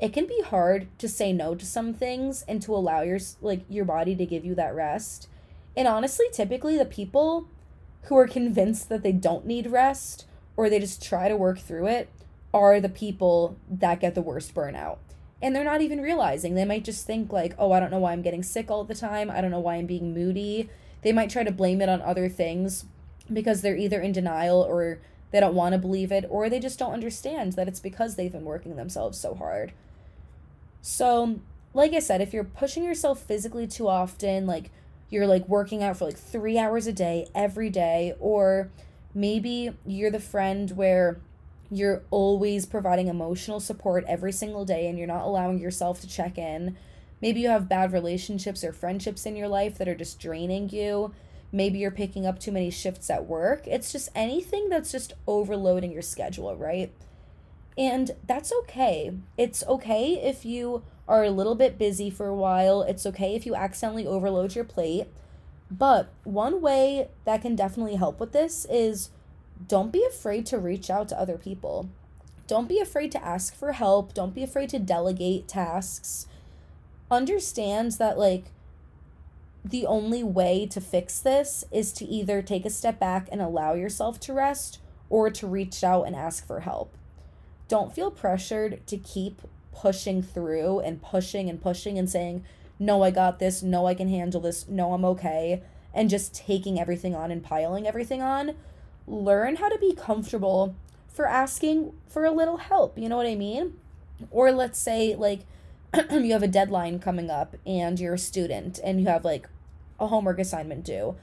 It 0.00 0.12
can 0.12 0.26
be 0.26 0.42
hard 0.42 0.86
to 0.98 1.08
say 1.08 1.32
no 1.32 1.54
to 1.54 1.66
some 1.66 1.92
things 1.92 2.44
and 2.48 2.62
to 2.62 2.74
allow 2.74 3.02
your 3.02 3.18
like 3.40 3.64
your 3.68 3.84
body 3.84 4.14
to 4.16 4.26
give 4.26 4.44
you 4.44 4.54
that 4.54 4.74
rest. 4.74 5.28
And 5.76 5.88
honestly, 5.88 6.26
typically 6.32 6.78
the 6.78 6.84
people 6.84 7.48
who 8.04 8.16
are 8.16 8.26
convinced 8.26 8.88
that 8.88 9.02
they 9.02 9.12
don't 9.12 9.46
need 9.46 9.66
rest 9.66 10.26
or 10.56 10.70
they 10.70 10.78
just 10.78 11.02
try 11.02 11.28
to 11.28 11.36
work 11.36 11.58
through 11.58 11.86
it 11.86 12.08
are 12.52 12.80
the 12.80 12.88
people 12.88 13.56
that 13.68 14.00
get 14.00 14.14
the 14.14 14.22
worst 14.22 14.54
burnout 14.54 14.98
and 15.42 15.54
they're 15.54 15.64
not 15.64 15.80
even 15.80 16.00
realizing. 16.00 16.54
They 16.54 16.64
might 16.64 16.84
just 16.84 17.06
think 17.06 17.32
like, 17.32 17.54
"Oh, 17.58 17.72
I 17.72 17.80
don't 17.80 17.90
know 17.90 17.98
why 17.98 18.12
I'm 18.12 18.22
getting 18.22 18.42
sick 18.42 18.70
all 18.70 18.84
the 18.84 18.94
time. 18.94 19.30
I 19.30 19.40
don't 19.40 19.50
know 19.50 19.60
why 19.60 19.76
I'm 19.76 19.86
being 19.86 20.14
moody." 20.14 20.68
They 21.02 21.12
might 21.12 21.30
try 21.30 21.44
to 21.44 21.52
blame 21.52 21.80
it 21.80 21.88
on 21.88 22.02
other 22.02 22.28
things 22.28 22.84
because 23.32 23.62
they're 23.62 23.76
either 23.76 24.00
in 24.00 24.12
denial 24.12 24.60
or 24.60 24.98
they 25.30 25.40
don't 25.40 25.54
want 25.54 25.72
to 25.72 25.78
believe 25.78 26.12
it 26.12 26.26
or 26.28 26.48
they 26.48 26.58
just 26.58 26.78
don't 26.78 26.92
understand 26.92 27.54
that 27.54 27.68
it's 27.68 27.80
because 27.80 28.16
they've 28.16 28.32
been 28.32 28.44
working 28.44 28.76
themselves 28.76 29.18
so 29.18 29.34
hard. 29.34 29.72
So, 30.82 31.40
like 31.72 31.92
I 31.92 32.00
said, 32.00 32.20
if 32.20 32.32
you're 32.32 32.44
pushing 32.44 32.84
yourself 32.84 33.22
physically 33.22 33.66
too 33.66 33.88
often, 33.88 34.46
like 34.46 34.70
you're 35.08 35.26
like 35.26 35.48
working 35.48 35.82
out 35.82 35.96
for 35.96 36.06
like 36.06 36.18
3 36.18 36.58
hours 36.58 36.86
a 36.86 36.92
day 36.92 37.28
every 37.34 37.70
day 37.70 38.14
or 38.18 38.70
maybe 39.14 39.72
you're 39.86 40.10
the 40.10 40.20
friend 40.20 40.70
where 40.72 41.20
you're 41.70 42.02
always 42.10 42.66
providing 42.66 43.06
emotional 43.06 43.60
support 43.60 44.04
every 44.08 44.32
single 44.32 44.64
day 44.64 44.88
and 44.88 44.98
you're 44.98 45.06
not 45.06 45.24
allowing 45.24 45.58
yourself 45.58 46.00
to 46.00 46.08
check 46.08 46.36
in. 46.36 46.76
Maybe 47.22 47.40
you 47.40 47.48
have 47.48 47.68
bad 47.68 47.92
relationships 47.92 48.64
or 48.64 48.72
friendships 48.72 49.24
in 49.26 49.36
your 49.36 49.48
life 49.48 49.78
that 49.78 49.88
are 49.88 49.94
just 49.94 50.18
draining 50.18 50.70
you. 50.70 51.14
Maybe 51.52 51.78
you're 51.78 51.90
picking 51.90 52.26
up 52.26 52.38
too 52.38 52.52
many 52.52 52.70
shifts 52.70 53.10
at 53.10 53.26
work. 53.26 53.66
It's 53.66 53.92
just 53.92 54.08
anything 54.14 54.68
that's 54.68 54.90
just 54.90 55.12
overloading 55.26 55.92
your 55.92 56.02
schedule, 56.02 56.56
right? 56.56 56.92
And 57.76 58.10
that's 58.26 58.52
okay. 58.62 59.12
It's 59.36 59.62
okay 59.66 60.14
if 60.14 60.44
you 60.44 60.82
are 61.08 61.24
a 61.24 61.30
little 61.30 61.54
bit 61.54 61.78
busy 61.78 62.10
for 62.10 62.26
a 62.26 62.34
while. 62.34 62.82
It's 62.82 63.06
okay 63.06 63.34
if 63.34 63.46
you 63.46 63.54
accidentally 63.54 64.06
overload 64.06 64.54
your 64.54 64.64
plate. 64.64 65.06
But 65.70 66.12
one 66.24 66.60
way 66.60 67.08
that 67.24 67.42
can 67.42 67.54
definitely 67.54 67.96
help 67.96 68.18
with 68.18 68.32
this 68.32 68.66
is 68.68 69.10
don't 69.68 69.92
be 69.92 70.04
afraid 70.04 70.46
to 70.46 70.58
reach 70.58 70.90
out 70.90 71.08
to 71.08 71.20
other 71.20 71.36
people. 71.36 71.88
Don't 72.46 72.68
be 72.68 72.80
afraid 72.80 73.12
to 73.12 73.24
ask 73.24 73.54
for 73.54 73.72
help. 73.72 74.14
Don't 74.14 74.34
be 74.34 74.42
afraid 74.42 74.70
to 74.70 74.78
delegate 74.78 75.46
tasks. 75.46 76.26
Understand 77.10 77.92
that, 77.92 78.18
like, 78.18 78.46
the 79.64 79.86
only 79.86 80.24
way 80.24 80.66
to 80.66 80.80
fix 80.80 81.20
this 81.20 81.64
is 81.70 81.92
to 81.92 82.04
either 82.04 82.40
take 82.40 82.64
a 82.64 82.70
step 82.70 82.98
back 82.98 83.28
and 83.30 83.40
allow 83.40 83.74
yourself 83.74 84.18
to 84.20 84.32
rest 84.32 84.80
or 85.08 85.30
to 85.30 85.46
reach 85.46 85.84
out 85.84 86.04
and 86.04 86.16
ask 86.16 86.46
for 86.46 86.60
help. 86.60 86.96
Don't 87.68 87.94
feel 87.94 88.10
pressured 88.10 88.84
to 88.86 88.96
keep 88.96 89.42
pushing 89.72 90.22
through 90.22 90.80
and 90.80 91.02
pushing 91.02 91.48
and 91.48 91.60
pushing 91.60 91.98
and 91.98 92.08
saying, 92.08 92.44
No, 92.78 93.02
I 93.02 93.10
got 93.10 93.38
this. 93.38 93.62
No, 93.62 93.86
I 93.86 93.94
can 93.94 94.08
handle 94.08 94.40
this. 94.40 94.66
No, 94.68 94.92
I'm 94.92 95.04
okay. 95.04 95.62
And 95.92 96.08
just 96.08 96.34
taking 96.34 96.80
everything 96.80 97.14
on 97.14 97.30
and 97.30 97.42
piling 97.42 97.86
everything 97.86 98.22
on 98.22 98.56
learn 99.10 99.56
how 99.56 99.68
to 99.68 99.78
be 99.78 99.92
comfortable 99.92 100.74
for 101.08 101.26
asking 101.26 101.92
for 102.08 102.24
a 102.24 102.30
little 102.30 102.58
help. 102.58 102.96
You 102.96 103.08
know 103.08 103.16
what 103.16 103.26
I 103.26 103.34
mean? 103.34 103.74
Or 104.30 104.52
let's 104.52 104.78
say, 104.78 105.14
like, 105.16 105.40
you 106.10 106.32
have 106.32 106.42
a 106.42 106.48
deadline 106.48 107.00
coming 107.00 107.30
up 107.30 107.56
and 107.66 107.98
you're 107.98 108.14
a 108.14 108.18
student 108.18 108.78
and 108.82 109.00
you 109.00 109.06
have 109.06 109.24
like 109.24 109.48
a 109.98 110.06
homework 110.06 110.38
assignment 110.38 110.84
due. 110.84 111.16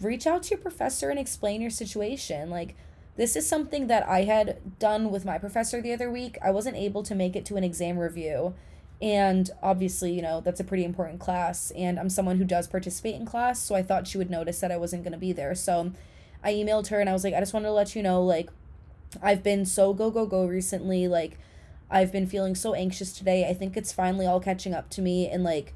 Reach 0.00 0.26
out 0.26 0.44
to 0.44 0.50
your 0.50 0.58
professor 0.58 1.10
and 1.10 1.18
explain 1.18 1.60
your 1.60 1.70
situation. 1.70 2.50
Like, 2.50 2.74
this 3.16 3.36
is 3.36 3.46
something 3.46 3.86
that 3.86 4.08
I 4.08 4.24
had 4.24 4.78
done 4.78 5.10
with 5.10 5.24
my 5.24 5.38
professor 5.38 5.80
the 5.80 5.92
other 5.92 6.10
week. 6.10 6.36
I 6.42 6.50
wasn't 6.50 6.76
able 6.76 7.02
to 7.04 7.14
make 7.14 7.36
it 7.36 7.44
to 7.46 7.56
an 7.56 7.64
exam 7.64 7.98
review. 7.98 8.54
And 9.00 9.50
obviously, 9.62 10.12
you 10.12 10.22
know, 10.22 10.40
that's 10.40 10.60
a 10.60 10.64
pretty 10.64 10.84
important 10.84 11.20
class. 11.20 11.70
And 11.72 11.98
I'm 11.98 12.08
someone 12.08 12.38
who 12.38 12.44
does 12.44 12.66
participate 12.66 13.14
in 13.14 13.26
class. 13.26 13.60
So 13.60 13.74
I 13.74 13.82
thought 13.82 14.08
she 14.08 14.18
would 14.18 14.30
notice 14.30 14.60
that 14.60 14.72
I 14.72 14.76
wasn't 14.78 15.04
going 15.04 15.12
to 15.12 15.18
be 15.18 15.32
there. 15.32 15.54
So 15.54 15.92
I 16.44 16.52
emailed 16.52 16.88
her 16.88 17.00
and 17.00 17.08
I 17.08 17.12
was 17.14 17.24
like, 17.24 17.34
I 17.34 17.40
just 17.40 17.54
wanted 17.54 17.68
to 17.68 17.72
let 17.72 17.96
you 17.96 18.02
know, 18.02 18.22
like, 18.22 18.50
I've 19.22 19.42
been 19.42 19.64
so 19.64 19.94
go, 19.94 20.10
go, 20.10 20.26
go 20.26 20.44
recently. 20.44 21.08
Like, 21.08 21.38
I've 21.90 22.12
been 22.12 22.26
feeling 22.26 22.54
so 22.54 22.74
anxious 22.74 23.12
today. 23.12 23.48
I 23.48 23.54
think 23.54 23.76
it's 23.76 23.92
finally 23.92 24.26
all 24.26 24.40
catching 24.40 24.74
up 24.74 24.90
to 24.90 25.02
me. 25.02 25.28
And, 25.28 25.42
like, 25.42 25.72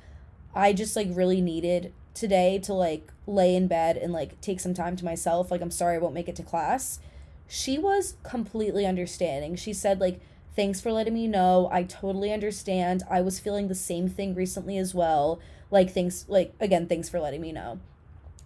I 0.54 0.72
just, 0.72 0.94
like, 0.94 1.08
really 1.10 1.40
needed 1.40 1.92
today 2.14 2.58
to, 2.60 2.74
like, 2.74 3.10
lay 3.26 3.54
in 3.56 3.66
bed 3.66 3.96
and, 3.96 4.12
like, 4.12 4.40
take 4.40 4.60
some 4.60 4.74
time 4.74 4.96
to 4.96 5.04
myself. 5.04 5.50
Like, 5.50 5.62
I'm 5.62 5.70
sorry 5.70 5.96
I 5.96 5.98
won't 5.98 6.14
make 6.14 6.28
it 6.28 6.36
to 6.36 6.42
class. 6.42 6.98
She 7.46 7.78
was 7.78 8.16
completely 8.22 8.84
understanding. 8.84 9.56
She 9.56 9.72
said, 9.72 10.00
like, 10.00 10.20
thanks 10.54 10.80
for 10.80 10.92
letting 10.92 11.14
me 11.14 11.26
know. 11.26 11.68
I 11.72 11.84
totally 11.84 12.32
understand. 12.32 13.04
I 13.08 13.22
was 13.22 13.40
feeling 13.40 13.68
the 13.68 13.74
same 13.74 14.08
thing 14.08 14.34
recently 14.34 14.76
as 14.76 14.94
well. 14.94 15.40
Like, 15.70 15.90
thanks, 15.90 16.26
like, 16.28 16.52
again, 16.60 16.86
thanks 16.88 17.08
for 17.08 17.20
letting 17.20 17.40
me 17.40 17.52
know. 17.52 17.80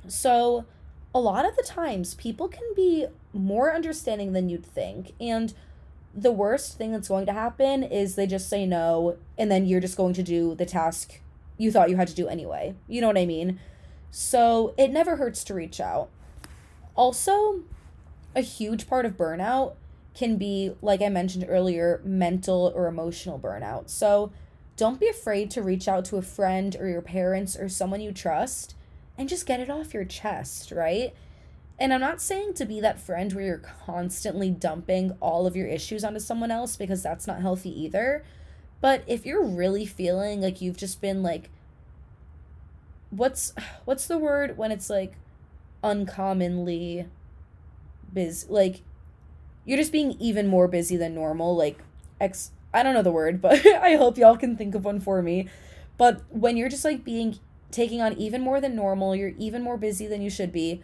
So, 0.06 0.66
a 1.14 1.20
lot 1.20 1.44
of 1.44 1.56
the 1.56 1.62
times 1.62 2.14
people 2.14 2.48
can 2.48 2.64
be 2.74 3.06
more 3.32 3.74
understanding 3.74 4.32
than 4.32 4.48
you'd 4.48 4.64
think. 4.64 5.12
And 5.20 5.52
the 6.14 6.32
worst 6.32 6.76
thing 6.76 6.92
that's 6.92 7.08
going 7.08 7.26
to 7.26 7.32
happen 7.32 7.82
is 7.82 8.14
they 8.14 8.26
just 8.26 8.48
say 8.48 8.66
no, 8.66 9.16
and 9.38 9.50
then 9.50 9.66
you're 9.66 9.80
just 9.80 9.96
going 9.96 10.14
to 10.14 10.22
do 10.22 10.54
the 10.54 10.66
task 10.66 11.20
you 11.58 11.70
thought 11.70 11.90
you 11.90 11.96
had 11.96 12.08
to 12.08 12.14
do 12.14 12.28
anyway. 12.28 12.74
You 12.88 13.00
know 13.00 13.06
what 13.06 13.18
I 13.18 13.26
mean? 13.26 13.60
So 14.10 14.74
it 14.76 14.90
never 14.90 15.16
hurts 15.16 15.44
to 15.44 15.54
reach 15.54 15.80
out. 15.80 16.08
Also, 16.94 17.62
a 18.34 18.40
huge 18.40 18.88
part 18.88 19.06
of 19.06 19.16
burnout 19.16 19.74
can 20.14 20.36
be, 20.36 20.74
like 20.82 21.00
I 21.00 21.08
mentioned 21.08 21.46
earlier, 21.48 22.00
mental 22.04 22.72
or 22.74 22.86
emotional 22.86 23.38
burnout. 23.38 23.88
So 23.88 24.32
don't 24.76 25.00
be 25.00 25.08
afraid 25.08 25.50
to 25.52 25.62
reach 25.62 25.88
out 25.88 26.04
to 26.06 26.16
a 26.16 26.22
friend 26.22 26.76
or 26.78 26.88
your 26.88 27.02
parents 27.02 27.56
or 27.56 27.68
someone 27.68 28.00
you 28.00 28.12
trust 28.12 28.74
and 29.18 29.28
just 29.28 29.46
get 29.46 29.60
it 29.60 29.70
off 29.70 29.94
your 29.94 30.04
chest, 30.04 30.72
right? 30.72 31.14
And 31.78 31.92
I'm 31.92 32.00
not 32.00 32.20
saying 32.20 32.54
to 32.54 32.64
be 32.64 32.80
that 32.80 33.00
friend 33.00 33.32
where 33.32 33.44
you're 33.44 33.62
constantly 33.86 34.50
dumping 34.50 35.16
all 35.20 35.46
of 35.46 35.56
your 35.56 35.66
issues 35.66 36.04
onto 36.04 36.20
someone 36.20 36.50
else 36.50 36.76
because 36.76 37.02
that's 37.02 37.26
not 37.26 37.40
healthy 37.40 37.70
either. 37.82 38.24
But 38.80 39.04
if 39.06 39.26
you're 39.26 39.44
really 39.44 39.86
feeling 39.86 40.40
like 40.40 40.60
you've 40.60 40.76
just 40.76 41.00
been 41.00 41.22
like 41.22 41.50
what's 43.10 43.52
what's 43.84 44.06
the 44.06 44.18
word 44.18 44.56
when 44.56 44.72
it's 44.72 44.88
like 44.90 45.14
uncommonly 45.82 47.06
busy 48.12 48.46
like 48.48 48.82
you're 49.64 49.78
just 49.78 49.92
being 49.92 50.12
even 50.20 50.46
more 50.46 50.68
busy 50.68 50.96
than 50.96 51.14
normal 51.14 51.56
like 51.56 51.78
ex 52.20 52.52
I 52.74 52.82
don't 52.82 52.94
know 52.94 53.02
the 53.02 53.12
word, 53.12 53.40
but 53.40 53.64
I 53.82 53.96
hope 53.96 54.16
y'all 54.16 54.36
can 54.36 54.56
think 54.56 54.74
of 54.74 54.84
one 54.84 55.00
for 55.00 55.22
me. 55.22 55.48
But 55.98 56.22
when 56.30 56.56
you're 56.56 56.68
just 56.68 56.84
like 56.84 57.04
being 57.04 57.38
taking 57.72 58.00
on 58.00 58.12
even 58.14 58.40
more 58.40 58.60
than 58.60 58.76
normal, 58.76 59.16
you're 59.16 59.32
even 59.38 59.62
more 59.62 59.76
busy 59.76 60.06
than 60.06 60.22
you 60.22 60.30
should 60.30 60.52
be, 60.52 60.82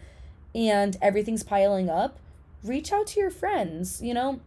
and 0.53 0.97
everything's 1.01 1.43
piling 1.43 1.89
up, 1.89 2.19
reach 2.63 2.91
out 2.91 3.07
to 3.07 3.19
your 3.19 3.29
friends. 3.29 4.01
You 4.01 4.13
know, 4.13 4.41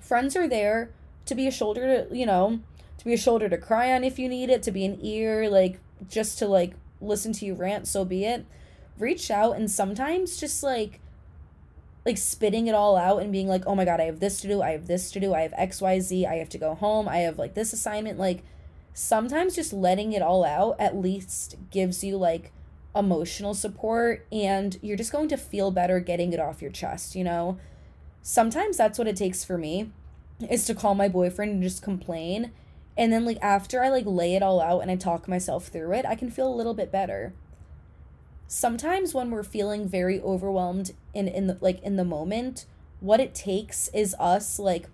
friends 0.00 0.36
are 0.36 0.48
there 0.48 0.90
to 1.26 1.34
be 1.34 1.46
a 1.46 1.50
shoulder 1.50 2.06
to, 2.06 2.16
you 2.16 2.24
know, 2.24 2.60
to 2.96 3.04
be 3.04 3.12
a 3.12 3.18
shoulder 3.18 3.48
to 3.48 3.58
cry 3.58 3.92
on 3.92 4.04
if 4.04 4.18
you 4.18 4.28
need 4.28 4.50
it, 4.50 4.62
to 4.62 4.70
be 4.70 4.84
an 4.84 4.98
ear, 5.02 5.50
like 5.50 5.78
just 6.08 6.38
to 6.38 6.46
like 6.46 6.74
listen 7.00 7.32
to 7.34 7.44
you 7.44 7.54
rant, 7.54 7.86
so 7.86 8.04
be 8.04 8.24
it. 8.24 8.46
Reach 8.98 9.30
out 9.30 9.56
and 9.56 9.70
sometimes 9.70 10.38
just 10.38 10.62
like 10.62 11.00
like 12.06 12.16
spitting 12.16 12.66
it 12.66 12.74
all 12.74 12.96
out 12.96 13.20
and 13.20 13.30
being 13.30 13.48
like, 13.48 13.64
"Oh 13.66 13.74
my 13.74 13.84
god, 13.84 14.00
I 14.00 14.04
have 14.04 14.20
this 14.20 14.40
to 14.40 14.48
do, 14.48 14.62
I 14.62 14.70
have 14.70 14.86
this 14.86 15.10
to 15.12 15.20
do, 15.20 15.34
I 15.34 15.42
have 15.42 15.52
XYZ, 15.52 16.26
I 16.26 16.36
have 16.36 16.48
to 16.50 16.58
go 16.58 16.74
home, 16.74 17.08
I 17.08 17.18
have 17.18 17.38
like 17.38 17.54
this 17.54 17.72
assignment." 17.72 18.18
Like 18.18 18.42
sometimes 19.00 19.54
just 19.54 19.72
letting 19.72 20.12
it 20.12 20.22
all 20.22 20.44
out 20.44 20.74
at 20.80 20.96
least 20.96 21.54
gives 21.70 22.02
you 22.02 22.16
like 22.16 22.52
emotional 22.96 23.54
support 23.54 24.26
and 24.32 24.76
you're 24.82 24.96
just 24.96 25.12
going 25.12 25.28
to 25.28 25.36
feel 25.36 25.70
better 25.70 26.00
getting 26.00 26.32
it 26.32 26.40
off 26.40 26.60
your 26.60 26.70
chest, 26.72 27.14
you 27.14 27.22
know? 27.22 27.58
Sometimes 28.22 28.76
that's 28.76 28.98
what 28.98 29.06
it 29.06 29.14
takes 29.16 29.44
for 29.44 29.56
me 29.56 29.92
is 30.50 30.64
to 30.66 30.74
call 30.74 30.96
my 30.96 31.08
boyfriend 31.08 31.52
and 31.52 31.62
just 31.62 31.82
complain. 31.82 32.50
And 32.96 33.12
then 33.12 33.24
like 33.24 33.38
after 33.40 33.82
I 33.82 33.88
like 33.88 34.04
lay 34.06 34.34
it 34.34 34.42
all 34.42 34.60
out 34.60 34.80
and 34.80 34.90
I 34.90 34.96
talk 34.96 35.28
myself 35.28 35.68
through 35.68 35.92
it, 35.94 36.04
I 36.04 36.16
can 36.16 36.30
feel 36.30 36.52
a 36.52 36.56
little 36.56 36.74
bit 36.74 36.90
better. 36.90 37.34
sometimes 38.48 39.14
when 39.14 39.30
we're 39.30 39.42
feeling 39.42 39.86
very 39.88 40.20
overwhelmed 40.20 40.92
in 41.14 41.28
in 41.28 41.46
the 41.46 41.58
like 41.60 41.80
in 41.82 41.96
the 41.96 42.04
moment, 42.04 42.64
what 43.00 43.20
it 43.20 43.34
takes 43.34 43.88
is 43.88 44.14
us 44.18 44.58
like 44.58 44.88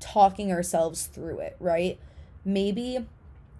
talking 0.00 0.50
ourselves 0.50 1.06
through 1.06 1.38
it, 1.38 1.56
right? 1.60 1.98
Maybe 2.44 3.06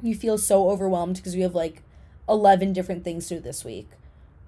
you 0.03 0.15
feel 0.15 0.39
so 0.39 0.71
overwhelmed 0.71 1.17
because 1.17 1.35
you 1.35 1.43
have 1.43 1.55
like 1.55 1.83
11 2.29 2.73
different 2.73 3.05
things 3.05 3.29
to 3.29 3.37
do 3.37 3.41
this 3.41 3.65
week. 3.65 3.89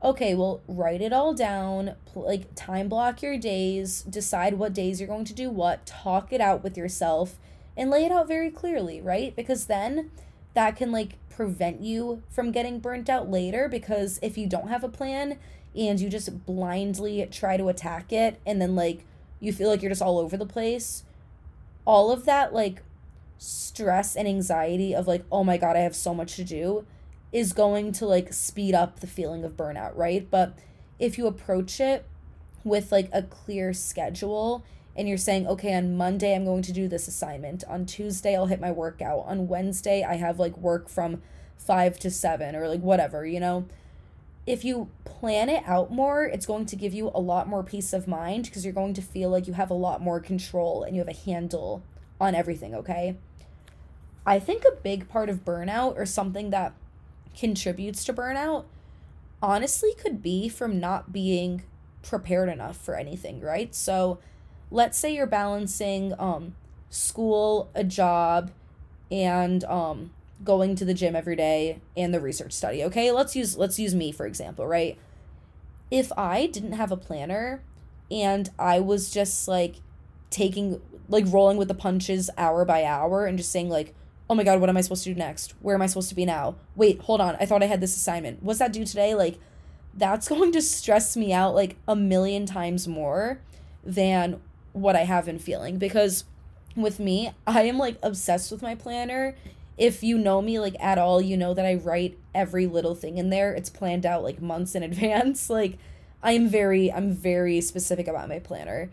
Okay, 0.03 0.35
well, 0.35 0.61
write 0.69 1.01
it 1.01 1.13
all 1.13 1.33
down, 1.33 1.95
like 2.15 2.55
time 2.55 2.89
block 2.89 3.23
your 3.23 3.39
days, 3.39 4.03
decide 4.03 4.55
what 4.55 4.75
days 4.75 5.01
you're 5.01 5.09
going 5.09 5.25
to 5.25 5.33
do 5.33 5.49
what, 5.49 5.87
talk 5.87 6.33
it 6.33 6.41
out 6.41 6.63
with 6.63 6.77
yourself 6.77 7.37
and 7.77 7.91
lay 7.91 8.05
it 8.05 8.13
out 8.13 8.29
very 8.29 8.51
clearly, 8.51 9.01
right? 9.01 9.35
Because 9.35 9.65
then 9.67 10.11
that 10.53 10.77
can 10.77 10.93
like 10.93 11.17
prevent 11.31 11.81
you 11.81 12.23
from 12.29 12.53
getting 12.53 12.79
burnt 12.79 13.09
out 13.09 13.31
later 13.31 13.69
because 13.69 14.19
if 14.23 14.39
you 14.39 14.47
don't 14.47 14.69
have 14.69 14.85
a 14.85 14.89
plan 14.89 15.39
and 15.75 16.01
you 16.01 16.09
just 16.09 16.47
blindly 16.47 17.27
try 17.31 17.57
to 17.57 17.69
attack 17.69 18.13
it 18.13 18.41
and 18.47 18.61
then 18.61 18.77
like 18.77 19.05
you 19.41 19.53
feel 19.53 19.69
like 19.69 19.83
you're 19.83 19.91
just 19.91 20.03
all 20.03 20.19
over 20.19 20.37
the 20.37 20.47
place, 20.47 21.03
all 21.85 22.11
of 22.11 22.25
that 22.25 22.53
like 22.53 22.83
stress 23.39 24.17
and 24.17 24.29
anxiety 24.29 24.95
of 24.95 25.07
like, 25.07 25.25
oh 25.31 25.45
my 25.45 25.57
God, 25.57 25.77
I 25.77 25.81
have 25.81 25.97
so 25.97 26.15
much 26.15 26.37
to 26.37 26.45
do 26.45 26.87
is 27.35 27.53
going 27.53 27.91
to 27.91 28.07
like 28.07 28.33
speed 28.33 28.75
up 28.75 29.01
the 29.01 29.09
feeling 29.09 29.45
of 29.45 29.57
burnout, 29.57 29.91
right? 29.97 30.31
But 30.31 30.57
if 31.01 31.19
you 31.19 31.27
approach 31.27 31.81
it 31.81 32.07
with 32.63 32.93
like 32.93 33.11
a 33.13 33.25
clear 33.25 33.73
schedule 33.73 34.65
and 34.97 35.09
you're 35.09 35.19
saying, 35.19 35.49
okay, 35.49 35.75
on 35.75 35.97
Monday, 35.97 36.35
I'm 36.35 36.45
going 36.45 36.63
to 36.63 36.73
do 36.73 36.87
this 36.87 37.09
assignment. 37.09 37.65
On 37.69 37.85
Tuesday, 37.85 38.37
I'll 38.37 38.47
hit 38.47 38.61
my 38.61 38.71
workout. 38.71 39.25
On 39.27 39.49
Wednesday, 39.49 40.05
I 40.05 40.15
have 40.15 40.39
like 40.39 40.57
work 40.57 40.89
from 40.89 41.23
five 41.59 41.99
to 41.99 42.11
seven 42.11 42.55
or 42.55 42.69
like 42.69 42.81
whatever, 42.81 43.27
you 43.27 43.41
know? 43.41 43.67
If 44.47 44.65
you 44.65 44.91
plan 45.05 45.49
it 45.49 45.65
out 45.67 45.91
more, 45.91 46.25
it's 46.25 46.47
going 46.47 46.67
to 46.67 46.77
give 46.77 46.95
you 46.95 47.11
a 47.15 47.21
lot 47.21 47.49
more 47.49 47.65
peace 47.65 47.93
of 47.93 48.07
mind 48.07 48.45
because 48.45 48.65
you're 48.65 48.75
going 48.75 48.95
to 48.95 49.03
feel 49.03 49.31
like 49.31 49.49
you 49.49 49.55
have 49.55 49.71
a 49.71 49.75
lot 49.75 50.01
more 50.01 50.21
control 50.21 50.85
and 50.85 50.95
you 50.95 51.01
have 51.01 51.09
a 51.09 51.19
handle 51.19 51.83
on 52.21 52.35
everything, 52.35 52.75
okay? 52.75 53.17
I 54.27 54.39
think 54.39 54.65
a 54.65 54.77
big 54.77 55.09
part 55.09 55.29
of 55.29 55.45
burnout 55.45 55.97
or 55.97 56.07
something 56.07 56.51
that 56.51 56.73
contributes 57.37 58.05
to 58.05 58.15
burnout 58.15 58.65
honestly 59.43 59.93
could 59.95 60.23
be 60.23 60.49
from 60.49 60.81
not 60.81 61.13
being 61.13 61.63
prepared 62.03 62.49
enough 62.49 62.77
for 62.77 62.95
anything, 62.95 63.41
right? 63.41 63.75
So, 63.75 64.19
let's 64.71 64.99
say 64.99 65.15
you're 65.15 65.27
balancing 65.27 66.15
um 66.19 66.55
school, 66.91 67.71
a 67.75 67.85
job, 67.85 68.51
and 69.11 69.65
um 69.65 70.11
going 70.43 70.75
to 70.77 70.85
the 70.85 70.95
gym 70.95 71.15
every 71.15 71.37
day 71.37 71.81
and 71.97 72.13
the 72.13 72.21
research 72.21 72.53
study. 72.53 72.83
Okay? 72.85 73.11
Let's 73.11 73.37
use 73.37 73.57
let's 73.57 73.79
use 73.79 73.95
me 73.95 74.13
for 74.13 74.27
example, 74.27 74.67
right? 74.67 74.99
If 75.91 76.11
I 76.17 76.47
didn't 76.47 76.73
have 76.73 76.91
a 76.91 76.97
planner 76.97 77.63
and 78.11 78.51
I 78.59 78.81
was 78.81 79.11
just 79.11 79.47
like 79.49 79.77
taking 80.31 80.81
like 81.09 81.25
rolling 81.29 81.57
with 81.57 81.69
the 81.69 81.75
punches 81.75 82.31
hour 82.37 82.65
by 82.65 82.85
hour 82.85 83.27
and 83.27 83.39
just 83.39 83.51
saying 83.51 83.69
like 83.69 83.95
oh 84.29 84.35
my 84.35 84.45
god 84.45 84.61
what 84.61 84.71
am 84.71 84.77
i 84.77 84.81
supposed 84.81 85.05
to 85.05 85.13
do 85.13 85.19
next 85.19 85.55
where 85.61 85.75
am 85.75 85.83
i 85.83 85.87
supposed 85.87 86.09
to 86.09 86.15
be 86.15 86.25
now 86.25 86.55
wait 86.77 87.01
hold 87.01 87.21
on 87.21 87.37
i 87.41 87.47
thought 87.47 87.63
i 87.63 87.67
had 87.67 87.81
this 87.81 87.97
assignment 87.97 88.43
what's 88.43 88.59
that 88.59 88.73
due 88.73 88.85
today 88.85 89.15
like 89.15 89.39
that's 89.97 90.29
going 90.31 90.53
to 90.53 90.63
stress 90.63 91.17
me 91.17 91.33
out 91.33 91.55
like 91.55 91.77
a 91.87 91.97
million 91.97 92.47
times 92.47 92.89
more 92.89 93.41
than 93.83 94.41
what 94.73 94.97
I 94.97 95.05
have 95.05 95.27
been 95.27 95.39
feeling 95.39 95.79
because 95.79 96.25
with 96.77 96.99
me, 96.99 97.31
I 97.47 97.63
am 97.63 97.79
like 97.79 97.99
obsessed 98.03 98.51
with 98.51 98.63
my 98.63 98.75
planner. 98.75 99.37
If 99.79 100.03
you 100.03 100.19
know 100.19 100.43
me 100.43 100.59
like 100.59 100.77
at 100.81 100.99
all, 100.99 101.21
you 101.21 101.37
know 101.37 101.55
that 101.55 101.65
I 101.65 101.75
write 101.75 102.19
every 102.35 102.67
little 102.67 102.95
thing 102.95 103.19
in 103.19 103.31
there. 103.31 103.53
It's 103.55 103.71
planned 103.71 104.05
out 104.05 104.23
like 104.23 104.43
months 104.43 104.75
in 104.75 104.83
advance. 104.83 105.49
Like 105.49 105.79
I 106.23 106.33
am 106.33 106.49
very 106.49 106.93
I'm 106.93 107.13
very 107.13 107.61
specific 107.61 108.09
about 108.09 108.29
my 108.29 108.41
planner. 108.41 108.91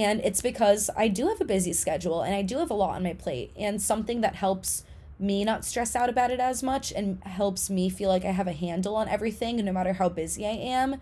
And 0.00 0.22
it's 0.24 0.40
because 0.40 0.88
I 0.96 1.08
do 1.08 1.28
have 1.28 1.42
a 1.42 1.44
busy 1.44 1.74
schedule 1.74 2.22
and 2.22 2.34
I 2.34 2.40
do 2.40 2.56
have 2.56 2.70
a 2.70 2.74
lot 2.74 2.94
on 2.96 3.02
my 3.02 3.12
plate 3.12 3.52
and 3.54 3.82
something 3.82 4.22
that 4.22 4.34
helps 4.34 4.82
me 5.18 5.44
not 5.44 5.62
stress 5.62 5.94
out 5.94 6.08
about 6.08 6.30
it 6.30 6.40
as 6.40 6.62
much 6.62 6.90
and 6.90 7.22
helps 7.24 7.68
me 7.68 7.90
feel 7.90 8.08
like 8.08 8.24
I 8.24 8.30
have 8.30 8.46
a 8.46 8.52
handle 8.52 8.96
on 8.96 9.08
everything 9.08 9.62
no 9.62 9.72
matter 9.72 9.92
how 9.92 10.08
busy 10.08 10.46
I 10.46 10.52
am 10.52 10.96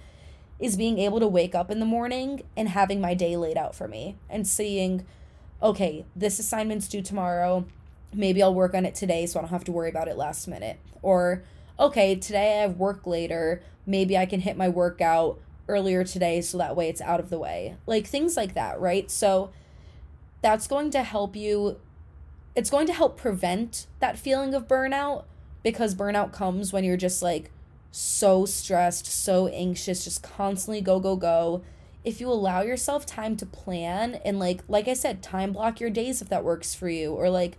is 0.59 0.77
being 0.77 0.99
able 0.99 1.21
to 1.21 1.29
wake 1.29 1.55
up 1.55 1.71
in 1.71 1.79
the 1.79 1.87
morning 1.87 2.43
and 2.57 2.71
having 2.71 3.01
my 3.01 3.15
day 3.15 3.37
laid 3.37 3.57
out 3.57 3.77
for 3.77 3.87
me 3.87 4.17
and 4.29 4.45
seeing, 4.49 5.07
okay, 5.63 6.05
this 6.17 6.41
assignment's 6.41 6.89
due 6.89 7.01
tomorrow. 7.01 7.67
Maybe 8.13 8.43
I'll 8.43 8.53
work 8.53 8.75
on 8.75 8.85
it 8.85 8.97
today 8.97 9.27
so 9.27 9.39
I 9.39 9.43
don't 9.43 9.51
have 9.51 9.63
to 9.65 9.73
worry 9.73 9.91
about 9.91 10.09
it 10.09 10.17
last 10.17 10.49
minute. 10.49 10.81
Or, 11.03 11.45
okay, 11.79 12.17
today 12.17 12.59
I 12.59 12.63
have 12.63 12.79
work 12.79 13.07
later. 13.07 13.63
Maybe 13.87 14.19
I 14.19 14.27
can 14.27 14.41
hit 14.41 14.57
my 14.57 14.69
workout 14.69 15.39
earlier 15.69 16.05
today 16.05 16.41
so 16.41 16.59
that 16.59 16.77
way 16.77 16.89
it's 16.89 17.01
out 17.01 17.21
of 17.21 17.31
the 17.31 17.39
way. 17.39 17.77
Like 17.87 18.07
things 18.07 18.37
like 18.37 18.55
that, 18.55 18.81
right? 18.81 19.11
So 19.11 19.51
that's 20.43 20.67
going 20.67 20.91
to 20.91 21.03
help 21.03 21.37
you. 21.37 21.79
It's 22.55 22.71
going 22.71 22.87
to 22.87 22.93
help 22.93 23.17
prevent 23.17 23.87
that 24.01 24.19
feeling 24.19 24.55
of 24.55 24.67
burnout 24.67 25.25
because 25.63 25.95
burnout 25.95 26.33
comes 26.33 26.73
when 26.73 26.85
you're 26.85 26.97
just 26.97 27.23
like, 27.23 27.51
so 27.91 28.45
stressed, 28.45 29.07
so 29.07 29.49
anxious, 29.49 30.05
just 30.05 30.23
constantly 30.23 30.81
go, 30.81 31.01
go, 31.01 31.17
go. 31.17 31.63
If 32.05 32.21
you 32.21 32.29
allow 32.29 32.63
yourself 32.63 33.07
time 33.07 33.37
to 33.37 33.47
plan 33.47 34.17
and 34.25 34.39
like 34.39 34.63
like 34.69 34.89
I 34.89 34.95
said, 34.95 35.23
time 35.23 35.53
block 35.53 35.81
your 35.81 35.91
days 35.91 36.23
if 36.23 36.29
that 36.29 36.45
works 36.45 36.75
for 36.75 36.89
you 36.89 37.13
or 37.13 37.29
like 37.29 37.59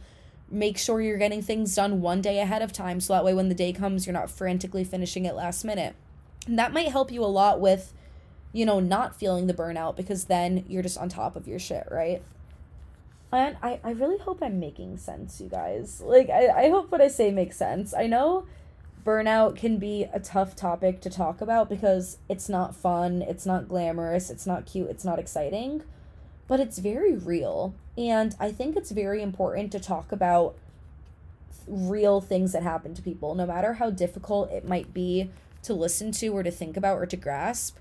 make 0.49 0.77
sure 0.77 1.01
you're 1.01 1.17
getting 1.17 1.41
things 1.41 1.75
done 1.75 2.01
one 2.01 2.21
day 2.21 2.39
ahead 2.39 2.61
of 2.61 2.73
time 2.73 2.99
so 2.99 3.13
that 3.13 3.23
way 3.23 3.33
when 3.33 3.49
the 3.49 3.55
day 3.55 3.71
comes 3.71 4.07
you're 4.07 4.13
not 4.13 4.31
frantically 4.31 4.83
finishing 4.83 5.25
it 5.25 5.35
last 5.35 5.63
minute. 5.63 5.95
And 6.47 6.57
that 6.57 6.73
might 6.73 6.89
help 6.89 7.11
you 7.11 7.23
a 7.23 7.25
lot 7.25 7.59
with 7.59 7.93
you 8.51 8.65
know, 8.65 8.79
not 8.79 9.15
feeling 9.15 9.47
the 9.47 9.53
burnout 9.53 9.95
because 9.95 10.25
then 10.25 10.65
you're 10.67 10.83
just 10.83 10.97
on 10.97 11.09
top 11.09 11.35
of 11.35 11.47
your 11.47 11.59
shit, 11.59 11.87
right? 11.91 12.21
And 13.31 13.57
I, 13.61 13.79
I 13.83 13.91
really 13.91 14.17
hope 14.17 14.39
I'm 14.41 14.59
making 14.59 14.97
sense, 14.97 15.39
you 15.39 15.49
guys. 15.49 16.01
Like, 16.01 16.29
I, 16.29 16.65
I 16.65 16.69
hope 16.69 16.91
what 16.91 17.01
I 17.01 17.09
say 17.09 17.29
makes 17.31 17.57
sense. 17.57 17.93
I 17.93 18.07
know 18.07 18.45
burnout 19.05 19.55
can 19.55 19.77
be 19.77 20.07
a 20.11 20.19
tough 20.19 20.55
topic 20.55 20.99
to 21.01 21.09
talk 21.09 21.41
about 21.41 21.69
because 21.69 22.17
it's 22.27 22.49
not 22.49 22.75
fun, 22.75 23.21
it's 23.21 23.45
not 23.45 23.67
glamorous, 23.67 24.29
it's 24.29 24.47
not 24.47 24.65
cute, 24.65 24.89
it's 24.89 25.05
not 25.05 25.19
exciting, 25.19 25.83
but 26.47 26.59
it's 26.59 26.79
very 26.79 27.15
real. 27.15 27.75
And 27.97 28.35
I 28.39 28.51
think 28.51 28.75
it's 28.75 28.91
very 28.91 29.21
important 29.21 29.71
to 29.73 29.79
talk 29.79 30.11
about 30.11 30.55
real 31.67 32.19
things 32.19 32.51
that 32.53 32.63
happen 32.63 32.95
to 32.95 33.01
people, 33.01 33.35
no 33.35 33.45
matter 33.45 33.73
how 33.73 33.91
difficult 33.91 34.51
it 34.51 34.67
might 34.67 34.93
be 34.93 35.29
to 35.63 35.73
listen 35.73 36.11
to 36.13 36.29
or 36.29 36.41
to 36.41 36.51
think 36.51 36.75
about 36.75 36.97
or 36.97 37.05
to 37.05 37.17
grasp. 37.17 37.77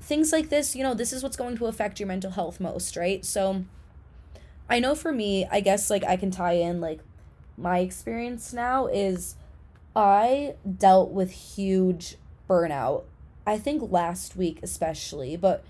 Things 0.00 0.32
like 0.32 0.48
this, 0.48 0.74
you 0.74 0.82
know, 0.82 0.94
this 0.94 1.12
is 1.12 1.22
what's 1.22 1.36
going 1.36 1.56
to 1.58 1.66
affect 1.66 2.00
your 2.00 2.06
mental 2.06 2.30
health 2.30 2.60
most, 2.60 2.96
right? 2.96 3.24
So 3.24 3.64
I 4.68 4.78
know 4.78 4.94
for 4.94 5.12
me, 5.12 5.46
I 5.50 5.60
guess 5.60 5.90
like 5.90 6.04
I 6.04 6.16
can 6.16 6.30
tie 6.30 6.52
in 6.52 6.80
like 6.80 7.00
my 7.56 7.80
experience 7.80 8.52
now 8.52 8.86
is 8.86 9.34
I 9.96 10.54
dealt 10.78 11.10
with 11.10 11.30
huge 11.30 12.16
burnout. 12.48 13.04
I 13.46 13.58
think 13.58 13.90
last 13.90 14.36
week 14.36 14.60
especially, 14.62 15.36
but 15.36 15.64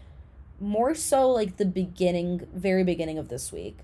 more 0.61 0.95
so 0.95 1.31
like 1.31 1.57
the 1.57 1.65
beginning, 1.65 2.47
very 2.53 2.85
beginning 2.85 3.19
of 3.19 3.29
this 3.29 3.53
week. 3.53 3.79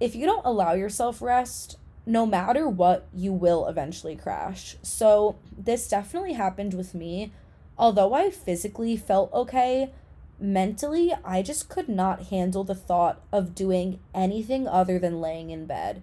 If 0.00 0.14
you 0.14 0.26
don't 0.26 0.44
allow 0.44 0.72
yourself 0.72 1.20
rest, 1.20 1.76
no 2.06 2.24
matter 2.24 2.68
what, 2.68 3.06
you 3.12 3.32
will 3.32 3.66
eventually 3.66 4.16
crash. 4.16 4.76
So, 4.82 5.36
this 5.56 5.88
definitely 5.88 6.32
happened 6.32 6.72
with 6.72 6.94
me. 6.94 7.32
Although 7.78 8.14
I 8.14 8.30
physically 8.30 8.96
felt 8.96 9.32
okay, 9.32 9.92
mentally, 10.40 11.12
I 11.24 11.42
just 11.42 11.68
could 11.68 11.88
not 11.88 12.24
handle 12.26 12.64
the 12.64 12.74
thought 12.74 13.20
of 13.32 13.54
doing 13.54 14.00
anything 14.14 14.66
other 14.66 14.98
than 14.98 15.20
laying 15.20 15.50
in 15.50 15.66
bed. 15.66 16.02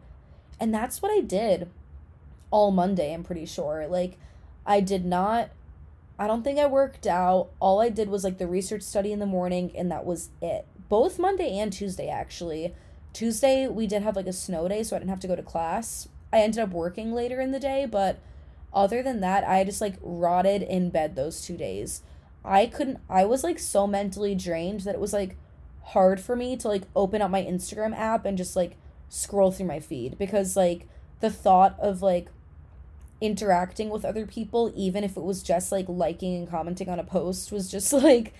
And 0.59 0.73
that's 0.73 1.01
what 1.01 1.11
I 1.11 1.21
did 1.21 1.69
all 2.55 2.71
Monday, 2.71 3.13
I'm 3.13 3.23
pretty 3.23 3.45
sure. 3.45 3.85
Like, 3.87 4.17
I 4.65 4.79
did 4.79 5.05
not, 5.05 5.49
I 6.17 6.27
don't 6.27 6.43
think 6.43 6.57
I 6.57 6.65
worked 6.65 7.05
out. 7.05 7.49
All 7.59 7.81
I 7.81 7.89
did 7.89 8.07
was 8.07 8.23
like 8.23 8.37
the 8.37 8.47
research 8.47 8.81
study 8.81 9.11
in 9.11 9.19
the 9.19 9.25
morning, 9.25 9.71
and 9.75 9.91
that 9.91 10.05
was 10.05 10.29
it. 10.41 10.65
Both 10.87 11.19
Monday 11.19 11.57
and 11.57 11.73
Tuesday, 11.73 12.07
actually. 12.07 12.73
Tuesday, 13.11 13.67
we 13.67 13.87
did 13.87 14.03
have 14.03 14.15
like 14.15 14.27
a 14.27 14.33
snow 14.33 14.67
day, 14.67 14.83
so 14.83 14.95
I 14.95 14.99
didn't 14.99 15.09
have 15.09 15.19
to 15.21 15.27
go 15.27 15.35
to 15.35 15.43
class. 15.43 16.07
I 16.31 16.39
ended 16.39 16.61
up 16.61 16.69
working 16.69 17.11
later 17.11 17.41
in 17.41 17.51
the 17.51 17.59
day, 17.59 17.85
but 17.85 18.19
other 18.75 19.01
than 19.01 19.21
that, 19.21 19.47
I 19.47 19.63
just 19.63 19.81
like 19.81 19.95
rotted 20.01 20.61
in 20.61 20.89
bed 20.89 21.15
those 21.15 21.41
two 21.41 21.57
days. 21.57 22.01
I 22.43 22.67
couldn't, 22.67 22.99
I 23.09 23.25
was 23.25 23.43
like 23.43 23.57
so 23.57 23.87
mentally 23.87 24.35
drained 24.35 24.81
that 24.81 24.95
it 24.95 25.01
was 25.01 25.13
like 25.13 25.37
hard 25.83 26.19
for 26.19 26.35
me 26.35 26.57
to 26.57 26.67
like 26.67 26.83
open 26.95 27.21
up 27.21 27.31
my 27.31 27.43
Instagram 27.43 27.97
app 27.97 28.25
and 28.25 28.37
just 28.37 28.55
like 28.55 28.75
scroll 29.09 29.51
through 29.51 29.67
my 29.67 29.79
feed 29.79 30.17
because 30.17 30.55
like 30.57 30.87
the 31.21 31.29
thought 31.29 31.79
of 31.79 32.01
like 32.01 32.27
interacting 33.21 33.89
with 33.89 34.05
other 34.05 34.25
people, 34.25 34.71
even 34.75 35.03
if 35.03 35.17
it 35.17 35.23
was 35.23 35.41
just 35.41 35.71
like 35.71 35.85
liking 35.87 36.35
and 36.35 36.49
commenting 36.49 36.89
on 36.89 36.99
a 36.99 37.03
post, 37.03 37.51
was 37.51 37.69
just 37.71 37.93
like, 37.93 38.33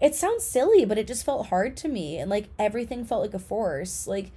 it 0.00 0.14
sounds 0.14 0.44
silly, 0.44 0.84
but 0.84 0.98
it 0.98 1.06
just 1.06 1.24
felt 1.24 1.48
hard 1.48 1.76
to 1.78 1.88
me. 1.88 2.18
And 2.18 2.30
like 2.30 2.48
everything 2.58 3.04
felt 3.04 3.22
like 3.22 3.34
a 3.34 3.38
force. 3.38 4.06
Like 4.06 4.32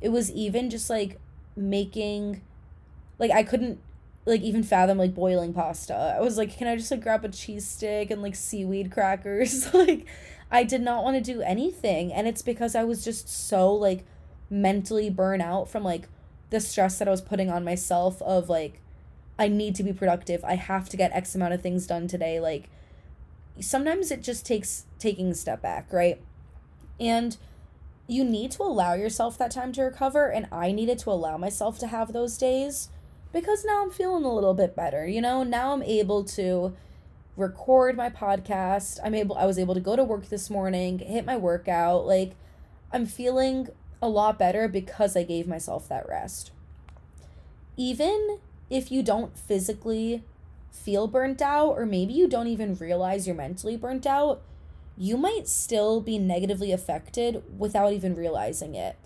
it 0.00 0.10
was 0.10 0.30
even 0.32 0.70
just 0.70 0.90
like 0.90 1.18
making, 1.56 2.42
like 3.18 3.30
I 3.30 3.42
couldn't, 3.42 3.80
like 4.28 4.42
even 4.42 4.62
fathom 4.62 4.98
like 4.98 5.14
boiling 5.14 5.54
pasta. 5.54 6.14
I 6.16 6.20
was 6.20 6.36
like, 6.36 6.56
can 6.56 6.68
I 6.68 6.76
just 6.76 6.90
like 6.90 7.00
grab 7.00 7.24
a 7.24 7.28
cheese 7.30 7.66
stick 7.66 8.10
and 8.10 8.22
like 8.22 8.36
seaweed 8.36 8.92
crackers? 8.92 9.72
like 9.74 10.06
I 10.50 10.64
did 10.64 10.82
not 10.82 11.02
want 11.02 11.16
to 11.16 11.32
do 11.32 11.40
anything. 11.40 12.12
And 12.12 12.28
it's 12.28 12.42
because 12.42 12.74
I 12.74 12.84
was 12.84 13.02
just 13.02 13.28
so 13.28 13.72
like 13.72 14.04
mentally 14.50 15.10
burnt 15.10 15.42
out 15.42 15.68
from 15.68 15.82
like 15.82 16.08
the 16.50 16.60
stress 16.60 16.98
that 16.98 17.08
I 17.08 17.10
was 17.10 17.22
putting 17.22 17.50
on 17.50 17.64
myself 17.64 18.20
of 18.22 18.48
like 18.48 18.80
I 19.38 19.48
need 19.48 19.74
to 19.76 19.82
be 19.82 19.92
productive. 19.92 20.44
I 20.44 20.56
have 20.56 20.88
to 20.90 20.96
get 20.96 21.12
X 21.12 21.34
amount 21.34 21.54
of 21.54 21.62
things 21.62 21.86
done 21.86 22.06
today. 22.06 22.38
Like 22.38 22.68
sometimes 23.60 24.10
it 24.10 24.22
just 24.22 24.44
takes 24.44 24.84
taking 24.98 25.30
a 25.30 25.34
step 25.34 25.62
back, 25.62 25.90
right? 25.90 26.20
And 27.00 27.36
you 28.06 28.24
need 28.24 28.50
to 28.52 28.62
allow 28.62 28.94
yourself 28.94 29.38
that 29.38 29.50
time 29.50 29.72
to 29.72 29.82
recover 29.82 30.30
and 30.30 30.48
I 30.52 30.72
needed 30.72 30.98
to 31.00 31.10
allow 31.10 31.38
myself 31.38 31.78
to 31.78 31.86
have 31.86 32.12
those 32.12 32.36
days 32.36 32.90
because 33.32 33.64
now 33.64 33.82
I'm 33.82 33.90
feeling 33.90 34.24
a 34.24 34.32
little 34.32 34.54
bit 34.54 34.74
better. 34.74 35.06
You 35.06 35.20
know, 35.20 35.42
now 35.42 35.72
I'm 35.72 35.82
able 35.82 36.24
to 36.24 36.74
record 37.36 37.96
my 37.96 38.10
podcast. 38.10 38.98
I'm 39.02 39.14
able 39.14 39.36
I 39.36 39.46
was 39.46 39.58
able 39.58 39.74
to 39.74 39.80
go 39.80 39.96
to 39.96 40.04
work 40.04 40.28
this 40.28 40.50
morning, 40.50 40.98
hit 40.98 41.24
my 41.24 41.36
workout. 41.36 42.06
Like 42.06 42.32
I'm 42.92 43.06
feeling 43.06 43.68
a 44.02 44.08
lot 44.08 44.38
better 44.38 44.68
because 44.68 45.16
I 45.16 45.22
gave 45.22 45.46
myself 45.46 45.88
that 45.88 46.08
rest. 46.08 46.50
Even 47.76 48.38
if 48.70 48.90
you 48.90 49.02
don't 49.02 49.38
physically 49.38 50.24
feel 50.70 51.06
burnt 51.06 51.40
out 51.40 51.70
or 51.70 51.86
maybe 51.86 52.12
you 52.12 52.28
don't 52.28 52.48
even 52.48 52.76
realize 52.76 53.26
you're 53.26 53.36
mentally 53.36 53.76
burnt 53.76 54.06
out, 54.06 54.42
you 54.96 55.16
might 55.16 55.46
still 55.46 56.00
be 56.00 56.18
negatively 56.18 56.72
affected 56.72 57.42
without 57.56 57.92
even 57.92 58.14
realizing 58.14 58.74
it. 58.74 58.96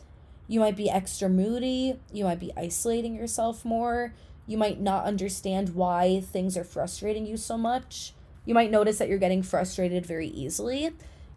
You 0.53 0.61
might 0.61 0.77
be 0.77 0.91
extra 0.91 1.31
moody, 1.31 1.99
you 2.13 2.25
might 2.25 2.39
be 2.39 2.53
isolating 2.59 3.15
yourself 3.15 3.65
more, 3.65 4.13
you 4.47 4.59
might 4.59 4.79
not 4.79 5.07
understand 5.07 5.75
why 5.75 6.21
things 6.21 6.59
are 6.59 6.63
frustrating 6.63 7.25
you 7.25 7.39
so 7.39 7.57
much. 7.57 8.13
You 8.45 8.53
might 8.53 8.71
notice 8.71 8.99
that 8.99 9.09
you're 9.09 9.17
getting 9.17 9.43
frustrated 9.43 10.05
very 10.05 10.27
easily. 10.27 10.91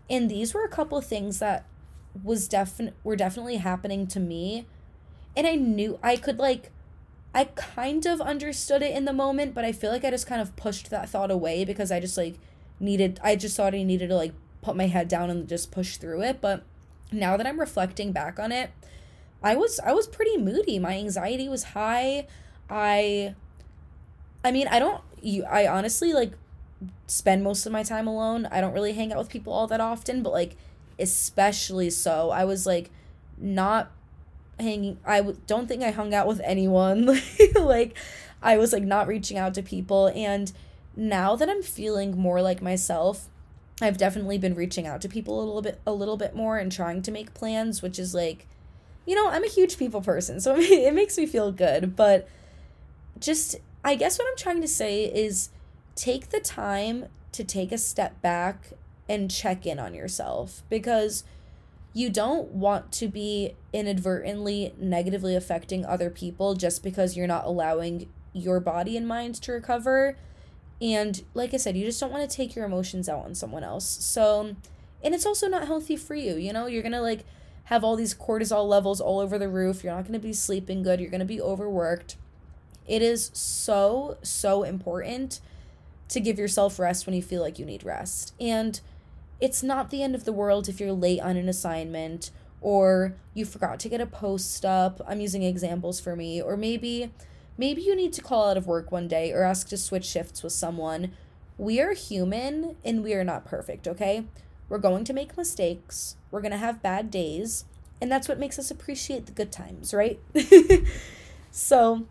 And 0.10 0.30
these 0.30 0.54
were 0.54 0.66
a 0.66 0.70
couple 0.70 0.98
of 0.98 1.06
things 1.06 1.40
that 1.40 1.66
was 2.26 2.50
definite 2.50 2.94
were 3.06 3.16
definitely 3.16 3.56
happening 3.56 4.06
to 4.08 4.20
me. 4.20 4.68
And 5.38 5.48
I 5.48 5.56
knew 5.56 5.98
I 6.04 6.18
could 6.18 6.38
like 6.38 6.72
I 7.34 7.46
kind 7.56 8.06
of 8.06 8.20
understood 8.20 8.82
it 8.82 8.94
in 8.94 9.06
the 9.06 9.14
moment, 9.14 9.54
but 9.54 9.64
I 9.64 9.72
feel 9.72 9.92
like 9.92 10.04
I 10.04 10.12
just 10.12 10.28
kind 10.28 10.42
of 10.42 10.58
pushed 10.58 10.90
that 10.90 11.08
thought 11.08 11.32
away 11.32 11.64
because 11.64 11.90
I 11.90 12.02
just 12.02 12.18
like 12.18 12.36
needed 12.82 13.22
I 13.24 13.38
just 13.38 13.56
thought 13.56 13.74
I 13.76 13.84
needed 13.84 14.10
to 14.10 14.16
like 14.18 14.34
put 14.62 14.76
my 14.76 14.88
head 14.88 15.08
down 15.08 15.30
and 15.30 15.48
just 15.48 15.72
push 15.72 15.96
through 15.96 16.22
it, 16.24 16.42
but 16.42 16.64
now 17.14 17.38
that 17.38 17.48
I'm 17.48 17.62
reflecting 17.62 18.12
back 18.12 18.40
on 18.40 18.52
it, 18.52 18.72
I 19.46 19.56
was 19.56 19.80
I 19.80 19.94
was 19.94 20.08
pretty 20.08 20.38
moody. 20.38 20.80
My 20.80 20.96
anxiety 20.98 21.48
was 21.48 21.64
high. 21.64 22.26
I 22.68 23.36
I 24.44 24.52
mean, 24.52 24.68
I 24.68 24.80
don't 24.80 25.02
you 25.22 25.46
I 25.46 25.68
honestly 25.68 26.14
like 26.14 26.34
spend 27.06 27.44
most 27.44 27.68
of 27.68 27.72
my 27.72 27.84
time 27.84 28.08
alone. 28.08 28.48
I 28.52 28.60
don't 28.60 28.74
really 28.74 28.94
hang 28.94 29.14
out 29.14 29.20
with 29.20 29.30
people 29.30 29.54
all 29.54 29.68
that 29.68 29.80
often, 29.80 30.24
but 30.24 30.34
like 30.34 30.58
especially 30.98 31.92
so. 31.92 32.32
I 32.32 32.44
was 32.44 32.66
like 32.66 32.90
not 33.38 33.92
hanging 34.60 34.98
I 35.06 35.18
w- 35.18 35.38
don't 35.46 35.68
think 35.68 35.84
I 35.84 35.92
hung 35.92 36.12
out 36.12 36.26
with 36.28 36.42
anyone. 36.44 37.22
like 37.56 37.96
I 38.42 38.58
was 38.58 38.74
like 38.74 38.84
not 38.84 39.08
reaching 39.08 39.38
out 39.38 39.54
to 39.54 39.62
people 39.62 40.08
and 40.08 40.52
now 40.96 41.36
that 41.36 41.50
I'm 41.50 41.62
feeling 41.62 42.18
more 42.18 42.42
like 42.42 42.64
myself, 42.64 43.28
I've 43.80 43.98
definitely 43.98 44.40
been 44.40 44.56
reaching 44.56 44.88
out 44.88 45.02
to 45.02 45.10
people 45.10 45.38
a 45.38 45.46
little 45.46 45.62
bit 45.62 45.80
a 45.86 45.94
little 45.94 46.18
bit 46.18 46.36
more 46.36 46.58
and 46.58 46.72
trying 46.72 47.04
to 47.04 47.12
make 47.12 47.36
plans, 47.36 47.84
which 47.84 48.00
is 48.00 48.16
like 48.16 48.48
you 49.06 49.16
know, 49.16 49.30
I'm 49.30 49.44
a 49.44 49.50
huge 49.50 49.78
people 49.78 50.02
person, 50.02 50.40
so 50.40 50.56
it 50.58 50.94
makes 50.94 51.18
me 51.18 51.26
feel 51.26 51.52
good, 51.52 51.96
but 51.96 52.28
just 53.20 53.56
I 53.84 53.96
guess 53.96 54.18
what 54.18 54.28
I'm 54.30 54.38
trying 54.38 54.62
to 54.62 54.68
say 54.68 55.06
is 55.06 55.50
take 55.96 56.30
the 56.30 56.40
time 56.40 57.06
to 57.32 57.44
take 57.44 57.72
a 57.72 57.78
step 57.78 58.22
back 58.22 58.74
and 59.08 59.30
check 59.30 59.66
in 59.66 59.80
on 59.80 59.94
yourself 59.94 60.64
because 60.70 61.24
you 61.94 62.10
don't 62.10 62.50
want 62.50 62.92
to 62.92 63.08
be 63.08 63.56
inadvertently 63.72 64.74
negatively 64.78 65.36
affecting 65.36 65.86
other 65.86 66.10
people 66.10 66.56
just 66.56 66.84
because 66.84 67.16
you're 67.16 67.28
not 67.28 67.46
allowing 67.46 68.10
your 68.34 68.60
body 68.60 68.98
and 68.98 69.08
mind 69.08 69.36
to 69.36 69.52
recover. 69.52 70.18
And 70.82 71.24
like 71.34 71.54
I 71.54 71.58
said, 71.58 71.78
you 71.78 71.86
just 71.86 72.00
don't 72.00 72.12
want 72.12 72.30
to 72.30 72.36
take 72.36 72.56
your 72.56 72.66
emotions 72.66 73.08
out 73.08 73.24
on 73.24 73.34
someone 73.34 73.64
else. 73.64 73.86
So, 73.86 74.56
and 75.04 75.16
it's 75.16 75.26
also 75.26 75.48
not 75.48 75.68
healthy 75.68 75.96
for 75.96 76.16
you. 76.16 76.36
You 76.36 76.52
know, 76.52 76.66
you're 76.68 76.82
going 76.82 76.92
to 76.92 77.02
like 77.02 77.24
have 77.66 77.84
all 77.84 77.96
these 77.96 78.14
cortisol 78.14 78.68
levels 78.68 79.02
all 79.02 79.20
over 79.20 79.38
the 79.38 79.50
roof. 79.50 79.84
You're 79.84 79.94
not 79.94 80.04
going 80.04 80.14
to 80.14 80.20
be 80.20 80.34
sleeping 80.34 80.84
good. 80.84 81.00
You're 81.00 81.10
going 81.10 81.20
to 81.20 81.26
be 81.26 81.42
overworked. 81.42 82.16
It 82.88 83.02
is 83.02 83.32
so, 83.34 84.18
so 84.22 84.64
important 84.64 85.40
to 86.10 86.20
give 86.20 86.38
yourself 86.38 86.78
rest 86.78 87.06
when 87.06 87.16
you 87.16 87.24
feel 87.24 87.42
like 87.42 87.58
you 87.58 87.66
need 87.66 87.84
rest. 87.84 88.34
And 88.40 88.80
it's 89.42 89.64
not 89.64 89.90
the 89.90 90.04
end 90.04 90.16
of 90.16 90.26
the 90.26 90.32
world 90.32 90.70
if 90.70 90.80
you're 90.80 90.92
late 90.92 91.20
on 91.20 91.38
an 91.38 91.50
assignment 91.50 92.32
or 92.62 93.16
you 93.34 93.46
forgot 93.46 93.80
to 93.80 93.90
get 93.90 94.02
a 94.02 94.06
post 94.06 94.64
up. 94.64 95.02
I'm 95.08 95.20
using 95.20 95.44
examples 95.44 96.00
for 96.00 96.16
me. 96.16 96.42
Or 96.42 96.56
maybe 96.56 97.12
maybe 97.58 97.82
you 97.82 97.96
need 97.96 98.14
to 98.14 98.22
call 98.22 98.50
out 98.50 98.58
of 98.58 98.68
work 98.68 98.92
one 98.92 99.08
day 99.08 99.32
or 99.32 99.44
ask 99.44 99.68
to 99.70 99.78
switch 99.78 100.06
shifts 100.06 100.44
with 100.44 100.54
someone. 100.54 101.12
We 101.58 101.80
are 101.80 101.94
human 101.94 102.76
and 102.84 103.04
we 103.04 103.14
are 103.14 103.24
not 103.24 103.46
perfect, 103.46 103.88
okay? 103.88 104.26
We're 104.70 104.80
going 104.80 105.04
to 105.06 105.14
make 105.14 105.38
mistakes. 105.38 106.16
We're 106.32 106.42
going 106.42 106.52
to 106.52 106.58
have 106.58 106.82
bad 106.82 107.12
days, 107.12 107.66
and 108.02 108.12
that's 108.12 108.28
what 108.28 108.40
makes 108.40 108.60
us 108.60 108.72
appreciate 108.72 109.26
the 109.26 109.32
good 109.32 109.52
times, 109.52 109.94
right? 109.94 110.20
so, 111.52 112.06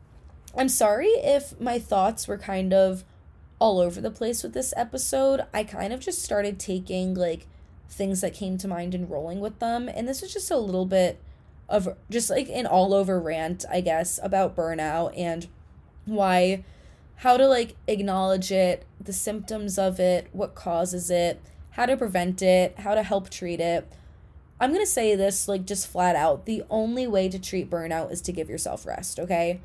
I'm 0.56 0.68
sorry 0.68 1.08
if 1.08 1.60
my 1.60 1.78
thoughts 1.78 2.28
were 2.28 2.38
kind 2.38 2.72
of 2.72 3.04
all 3.58 3.80
over 3.80 4.00
the 4.00 4.10
place 4.10 4.42
with 4.42 4.52
this 4.52 4.74
episode. 4.76 5.42
I 5.52 5.64
kind 5.64 5.92
of 5.92 6.00
just 6.00 6.22
started 6.22 6.58
taking 6.58 7.14
like 7.14 7.46
things 7.88 8.20
that 8.20 8.34
came 8.34 8.58
to 8.58 8.68
mind 8.68 8.94
and 8.94 9.10
rolling 9.10 9.40
with 9.40 9.58
them. 9.58 9.88
And 9.88 10.06
this 10.06 10.22
was 10.22 10.32
just 10.32 10.50
a 10.50 10.56
little 10.56 10.86
bit 10.86 11.20
of 11.68 11.88
just 12.10 12.30
like 12.30 12.48
an 12.48 12.66
all 12.66 12.92
over 12.92 13.18
rant, 13.20 13.64
I 13.70 13.80
guess, 13.80 14.20
about 14.22 14.56
burnout 14.56 15.18
and 15.18 15.46
why, 16.04 16.64
how 17.16 17.36
to 17.36 17.46
like 17.48 17.76
acknowledge 17.86 18.52
it, 18.52 18.84
the 19.00 19.12
symptoms 19.12 19.78
of 19.78 19.98
it, 19.98 20.28
what 20.32 20.54
causes 20.54 21.10
it, 21.10 21.40
how 21.74 21.86
to 21.86 21.96
prevent 21.96 22.40
it, 22.40 22.78
how 22.78 22.94
to 22.94 23.02
help 23.02 23.30
treat 23.30 23.60
it. 23.60 23.90
I'm 24.60 24.70
going 24.70 24.84
to 24.84 24.90
say 24.90 25.16
this 25.16 25.48
like 25.48 25.66
just 25.66 25.88
flat 25.88 26.14
out. 26.14 26.46
The 26.46 26.62
only 26.70 27.06
way 27.06 27.28
to 27.28 27.38
treat 27.38 27.68
burnout 27.68 28.12
is 28.12 28.20
to 28.22 28.32
give 28.32 28.48
yourself 28.48 28.86
rest, 28.86 29.18
okay? 29.18 29.60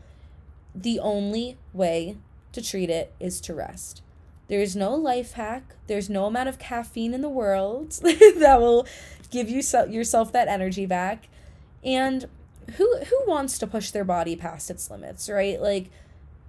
The 0.74 1.00
only 1.00 1.58
way 1.72 2.18
to 2.52 2.62
treat 2.64 2.90
it 2.90 3.14
is 3.20 3.40
to 3.42 3.54
rest. 3.54 4.02
There's 4.48 4.76
no 4.76 4.96
life 4.96 5.34
hack. 5.34 5.76
There's 5.86 6.10
no 6.10 6.26
amount 6.26 6.50
of 6.50 6.58
caffeine 6.58 7.14
in 7.14 7.22
the 7.22 7.30
world 7.30 7.92
that 8.02 8.58
will 8.60 8.88
give 9.30 9.48
you 9.48 9.62
so- 9.62 9.86
yourself 9.86 10.32
that 10.32 10.48
energy 10.48 10.88
back. 10.88 11.28
And 11.84 12.26
who 12.78 12.98
who 12.98 13.24
wants 13.28 13.60
to 13.60 13.68
push 13.68 13.92
their 13.92 14.04
body 14.04 14.36
past 14.36 14.72
its 14.72 14.90
limits, 14.90 15.30
right? 15.30 15.62
Like 15.62 15.92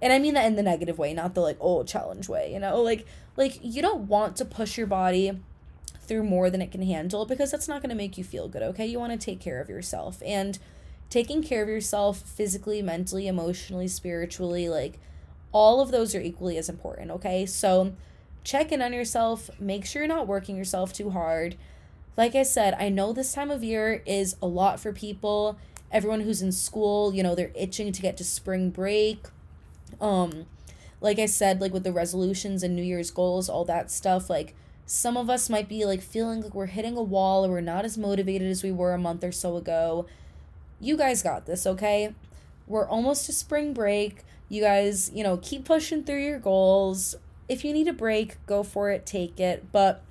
and 0.01 0.11
I 0.11 0.17
mean 0.17 0.33
that 0.33 0.45
in 0.45 0.55
the 0.55 0.63
negative 0.63 0.97
way, 0.97 1.13
not 1.13 1.35
the 1.35 1.41
like 1.41 1.57
oh 1.61 1.83
challenge 1.83 2.27
way, 2.27 2.51
you 2.51 2.59
know? 2.59 2.81
Like 2.81 3.05
like 3.37 3.59
you 3.61 3.83
don't 3.83 4.07
want 4.07 4.35
to 4.37 4.45
push 4.45 4.77
your 4.77 4.87
body 4.87 5.39
through 6.11 6.23
more 6.23 6.49
than 6.49 6.61
it 6.61 6.73
can 6.73 6.81
handle 6.81 7.25
because 7.25 7.51
that's 7.51 7.69
not 7.69 7.81
going 7.81 7.89
to 7.89 7.95
make 7.95 8.17
you 8.17 8.23
feel 8.25 8.49
good, 8.49 8.61
okay? 8.61 8.85
You 8.85 8.99
want 8.99 9.13
to 9.13 9.25
take 9.25 9.39
care 9.39 9.61
of 9.61 9.69
yourself. 9.69 10.21
And 10.25 10.59
taking 11.09 11.41
care 11.41 11.63
of 11.63 11.69
yourself 11.69 12.17
physically, 12.19 12.81
mentally, 12.81 13.27
emotionally, 13.27 13.87
spiritually, 13.87 14.67
like 14.67 14.99
all 15.53 15.79
of 15.79 15.89
those 15.89 16.13
are 16.13 16.19
equally 16.19 16.57
as 16.57 16.67
important, 16.67 17.11
okay? 17.11 17.45
So 17.45 17.93
check 18.43 18.73
in 18.73 18.81
on 18.81 18.91
yourself, 18.91 19.49
make 19.57 19.85
sure 19.85 20.01
you're 20.01 20.09
not 20.09 20.27
working 20.27 20.57
yourself 20.57 20.91
too 20.91 21.11
hard. 21.11 21.55
Like 22.17 22.35
I 22.35 22.43
said, 22.43 22.75
I 22.77 22.89
know 22.89 23.13
this 23.13 23.31
time 23.31 23.49
of 23.49 23.63
year 23.63 24.03
is 24.05 24.35
a 24.41 24.47
lot 24.47 24.81
for 24.81 24.91
people. 24.91 25.57
Everyone 25.93 26.19
who's 26.19 26.41
in 26.41 26.51
school, 26.51 27.13
you 27.13 27.23
know, 27.23 27.35
they're 27.35 27.53
itching 27.55 27.93
to 27.93 28.01
get 28.01 28.17
to 28.17 28.25
spring 28.25 28.69
break. 28.69 29.27
Um 30.01 30.47
like 30.99 31.19
I 31.19 31.25
said, 31.25 31.61
like 31.61 31.71
with 31.71 31.85
the 31.85 31.93
resolutions 31.93 32.63
and 32.63 32.75
New 32.75 32.83
Year's 32.83 33.11
goals, 33.11 33.47
all 33.47 33.63
that 33.63 33.89
stuff, 33.89 34.29
like 34.29 34.55
some 34.93 35.15
of 35.15 35.29
us 35.29 35.49
might 35.49 35.69
be 35.69 35.85
like 35.85 36.01
feeling 36.01 36.41
like 36.41 36.53
we're 36.53 36.65
hitting 36.65 36.97
a 36.97 37.01
wall 37.01 37.45
or 37.45 37.49
we're 37.51 37.61
not 37.61 37.85
as 37.85 37.97
motivated 37.97 38.51
as 38.51 38.61
we 38.61 38.73
were 38.73 38.93
a 38.93 38.97
month 38.97 39.23
or 39.23 39.31
so 39.31 39.55
ago. 39.55 40.05
You 40.81 40.97
guys 40.97 41.23
got 41.23 41.45
this, 41.45 41.65
okay? 41.65 42.13
We're 42.67 42.85
almost 42.85 43.25
to 43.27 43.31
spring 43.31 43.73
break. 43.73 44.25
You 44.49 44.61
guys, 44.61 45.09
you 45.13 45.23
know, 45.23 45.37
keep 45.37 45.63
pushing 45.63 46.03
through 46.03 46.21
your 46.21 46.39
goals. 46.39 47.15
If 47.47 47.63
you 47.63 47.71
need 47.71 47.87
a 47.87 47.93
break, 47.93 48.45
go 48.45 48.63
for 48.63 48.91
it, 48.91 49.05
take 49.05 49.39
it. 49.39 49.71
But 49.71 50.03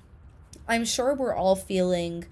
I'm 0.67 0.83
sure 0.83 1.13
we're 1.13 1.35
all 1.35 1.55
feeling 1.55 2.25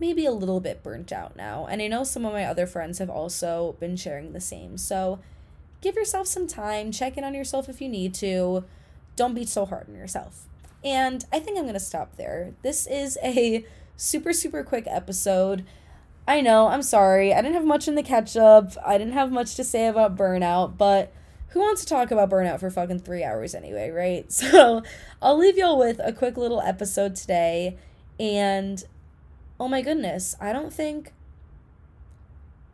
maybe 0.00 0.26
a 0.26 0.32
little 0.32 0.58
bit 0.58 0.82
burnt 0.82 1.12
out 1.12 1.36
now. 1.36 1.68
And 1.70 1.80
I 1.80 1.86
know 1.86 2.02
some 2.02 2.26
of 2.26 2.32
my 2.32 2.44
other 2.44 2.66
friends 2.66 2.98
have 2.98 3.10
also 3.10 3.76
been 3.78 3.94
sharing 3.94 4.32
the 4.32 4.40
same. 4.40 4.76
So 4.76 5.20
give 5.80 5.94
yourself 5.94 6.26
some 6.26 6.48
time, 6.48 6.90
check 6.90 7.16
in 7.16 7.22
on 7.22 7.32
yourself 7.32 7.68
if 7.68 7.80
you 7.80 7.88
need 7.88 8.12
to. 8.14 8.64
Don't 9.14 9.34
be 9.34 9.46
so 9.46 9.64
hard 9.64 9.88
on 9.88 9.94
yourself. 9.94 10.48
And 10.84 11.24
I 11.32 11.38
think 11.38 11.56
I'm 11.56 11.64
going 11.64 11.74
to 11.74 11.80
stop 11.80 12.16
there. 12.16 12.54
This 12.62 12.86
is 12.86 13.18
a 13.22 13.64
super, 13.96 14.32
super 14.32 14.64
quick 14.64 14.84
episode. 14.86 15.64
I 16.26 16.40
know, 16.40 16.68
I'm 16.68 16.82
sorry. 16.82 17.32
I 17.32 17.42
didn't 17.42 17.54
have 17.54 17.64
much 17.64 17.88
in 17.88 17.94
the 17.94 18.02
catch 18.02 18.36
up. 18.36 18.72
I 18.84 18.98
didn't 18.98 19.14
have 19.14 19.32
much 19.32 19.54
to 19.56 19.64
say 19.64 19.86
about 19.86 20.16
burnout, 20.16 20.76
but 20.76 21.12
who 21.48 21.60
wants 21.60 21.82
to 21.82 21.88
talk 21.88 22.10
about 22.10 22.30
burnout 22.30 22.60
for 22.60 22.70
fucking 22.70 23.00
three 23.00 23.22
hours 23.22 23.54
anyway, 23.54 23.90
right? 23.90 24.26
So 24.32 24.82
I'll 25.20 25.36
leave 25.36 25.56
y'all 25.56 25.78
with 25.78 26.00
a 26.02 26.12
quick 26.12 26.36
little 26.36 26.60
episode 26.60 27.14
today. 27.14 27.76
And 28.18 28.82
oh 29.60 29.68
my 29.68 29.82
goodness, 29.82 30.34
I 30.40 30.52
don't 30.52 30.72
think. 30.72 31.12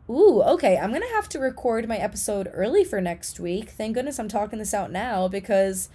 Ooh, 0.09 0.41
okay. 0.41 0.77
I'm 0.77 0.89
going 0.89 1.01
to 1.01 1.15
have 1.15 1.29
to 1.29 1.39
record 1.39 1.87
my 1.87 1.97
episode 1.97 2.49
early 2.53 2.83
for 2.83 3.01
next 3.01 3.39
week. 3.39 3.69
Thank 3.69 3.95
goodness 3.95 4.19
I'm 4.19 4.27
talking 4.27 4.57
this 4.57 4.73
out 4.73 4.91
now 4.91 5.27
because 5.27 5.89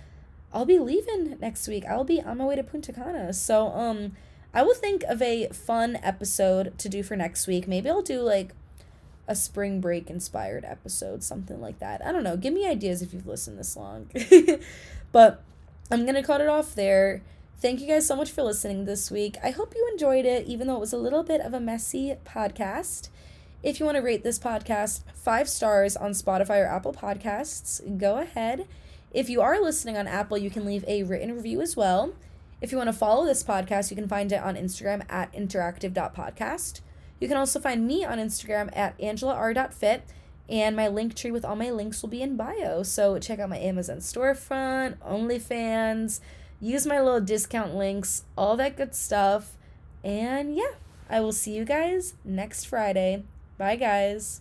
I'll 0.55 0.65
be 0.65 0.79
leaving 0.79 1.37
next 1.41 1.69
week. 1.69 1.85
I'll 1.85 2.05
be 2.05 2.23
on 2.23 2.39
my 2.39 2.47
way 2.47 2.57
to 2.57 2.63
Punta 2.63 2.93
Cana. 2.93 3.33
So, 3.33 3.69
um, 3.69 4.13
I 4.55 4.63
will 4.63 4.75
think 4.75 5.03
of 5.05 5.21
a 5.21 5.49
fun 5.49 5.99
episode 6.01 6.79
to 6.79 6.89
do 6.89 7.03
for 7.03 7.17
next 7.17 7.49
week. 7.49 7.67
Maybe 7.67 7.91
I'll 7.91 8.03
do 8.03 8.21
like 8.21 8.55
a 9.27 9.35
spring 9.35 9.81
break 9.81 10.09
inspired 10.09 10.65
episode, 10.65 11.25
something 11.25 11.61
like 11.61 11.81
that. 11.81 12.05
I 12.07 12.13
don't 12.13 12.23
know. 12.23 12.37
Give 12.37 12.55
me 12.55 12.67
ideas 12.67 13.03
if 13.03 13.13
you've 13.13 13.27
listened 13.27 13.59
this 13.59 13.77
long. 13.77 14.11
but 15.13 15.43
I'm 15.91 16.03
going 16.03 16.15
to 16.15 16.23
cut 16.23 16.41
it 16.41 16.49
off 16.49 16.75
there. 16.75 17.23
Thank 17.59 17.81
you 17.81 17.89
guys 17.89 18.07
so 18.07 18.15
much 18.15 18.31
for 18.31 18.43
listening 18.43 18.85
this 18.85 19.11
week. 19.11 19.37
I 19.43 19.51
hope 19.51 19.75
you 19.75 19.89
enjoyed 19.91 20.25
it, 20.25 20.47
even 20.47 20.69
though 20.69 20.77
it 20.77 20.81
was 20.81 20.93
a 20.93 20.99
little 20.99 21.25
bit 21.25 21.41
of 21.41 21.53
a 21.53 21.61
messy 21.61 22.15
podcast. 22.25 23.09
If 23.63 23.81
you 23.81 23.87
want 23.87 23.97
to 23.97 24.03
rate 24.03 24.23
this 24.23 24.39
podcast 24.39 25.01
five 25.15 25.49
stars 25.49 25.97
on 25.97 26.13
Spotify 26.13 26.63
or 26.63 26.67
Apple 26.67 26.93
Podcasts, 26.93 27.99
go 27.99 28.19
ahead. 28.19 28.69
If 29.15 29.31
you 29.31 29.41
are 29.43 29.63
listening 29.63 29.97
on 29.97 30.09
Apple, 30.09 30.37
you 30.37 30.51
can 30.51 30.67
leave 30.67 30.85
a 30.89 31.05
written 31.05 31.37
review 31.37 31.61
as 31.61 31.77
well. 31.77 32.15
If 32.61 32.73
you 32.73 32.79
want 32.79 32.89
to 32.89 32.93
follow 32.93 33.25
this 33.25 33.45
podcast, 33.45 33.91
you 33.91 33.97
can 33.97 34.09
find 34.09 34.33
it 34.33 34.43
on 34.43 34.57
Instagram 34.57 35.05
at 35.09 35.33
interactive.podcast. 35.33 36.81
You 37.21 37.29
can 37.29 37.37
also 37.37 37.61
find 37.61 37.87
me 37.87 38.05
on 38.05 38.19
Instagram 38.19 38.77
at 38.77 38.99
angelaR.fit, 38.99 40.03
and 40.49 40.75
my 40.75 40.89
link 40.89 41.15
tree 41.15 41.31
with 41.31 41.45
all 41.45 41.55
my 41.55 41.71
links 41.71 42.03
will 42.03 42.09
be 42.09 42.23
in 42.23 42.37
bio. 42.37 42.83
So 42.83 43.21
check 43.21 43.39
out 43.39 43.51
my 43.51 43.59
Amazon 43.59 43.99
storefront, 43.99 44.99
OnlyFans, 44.99 46.19
use 46.61 46.85
my 46.85 47.01
little 47.01 47.21
discount 47.21 47.77
links, 47.77 48.25
all 48.37 48.57
that 48.57 48.77
good 48.77 48.97
stuff. 48.97 49.57
And 50.03 50.57
yeah, 50.57 50.73
I 51.09 51.21
will 51.21 51.33
see 51.33 51.55
you 51.55 51.65
guys 51.65 52.15
next 52.25 52.65
Friday. 52.65 53.23
Bye, 53.59 53.77
guys. 53.77 54.41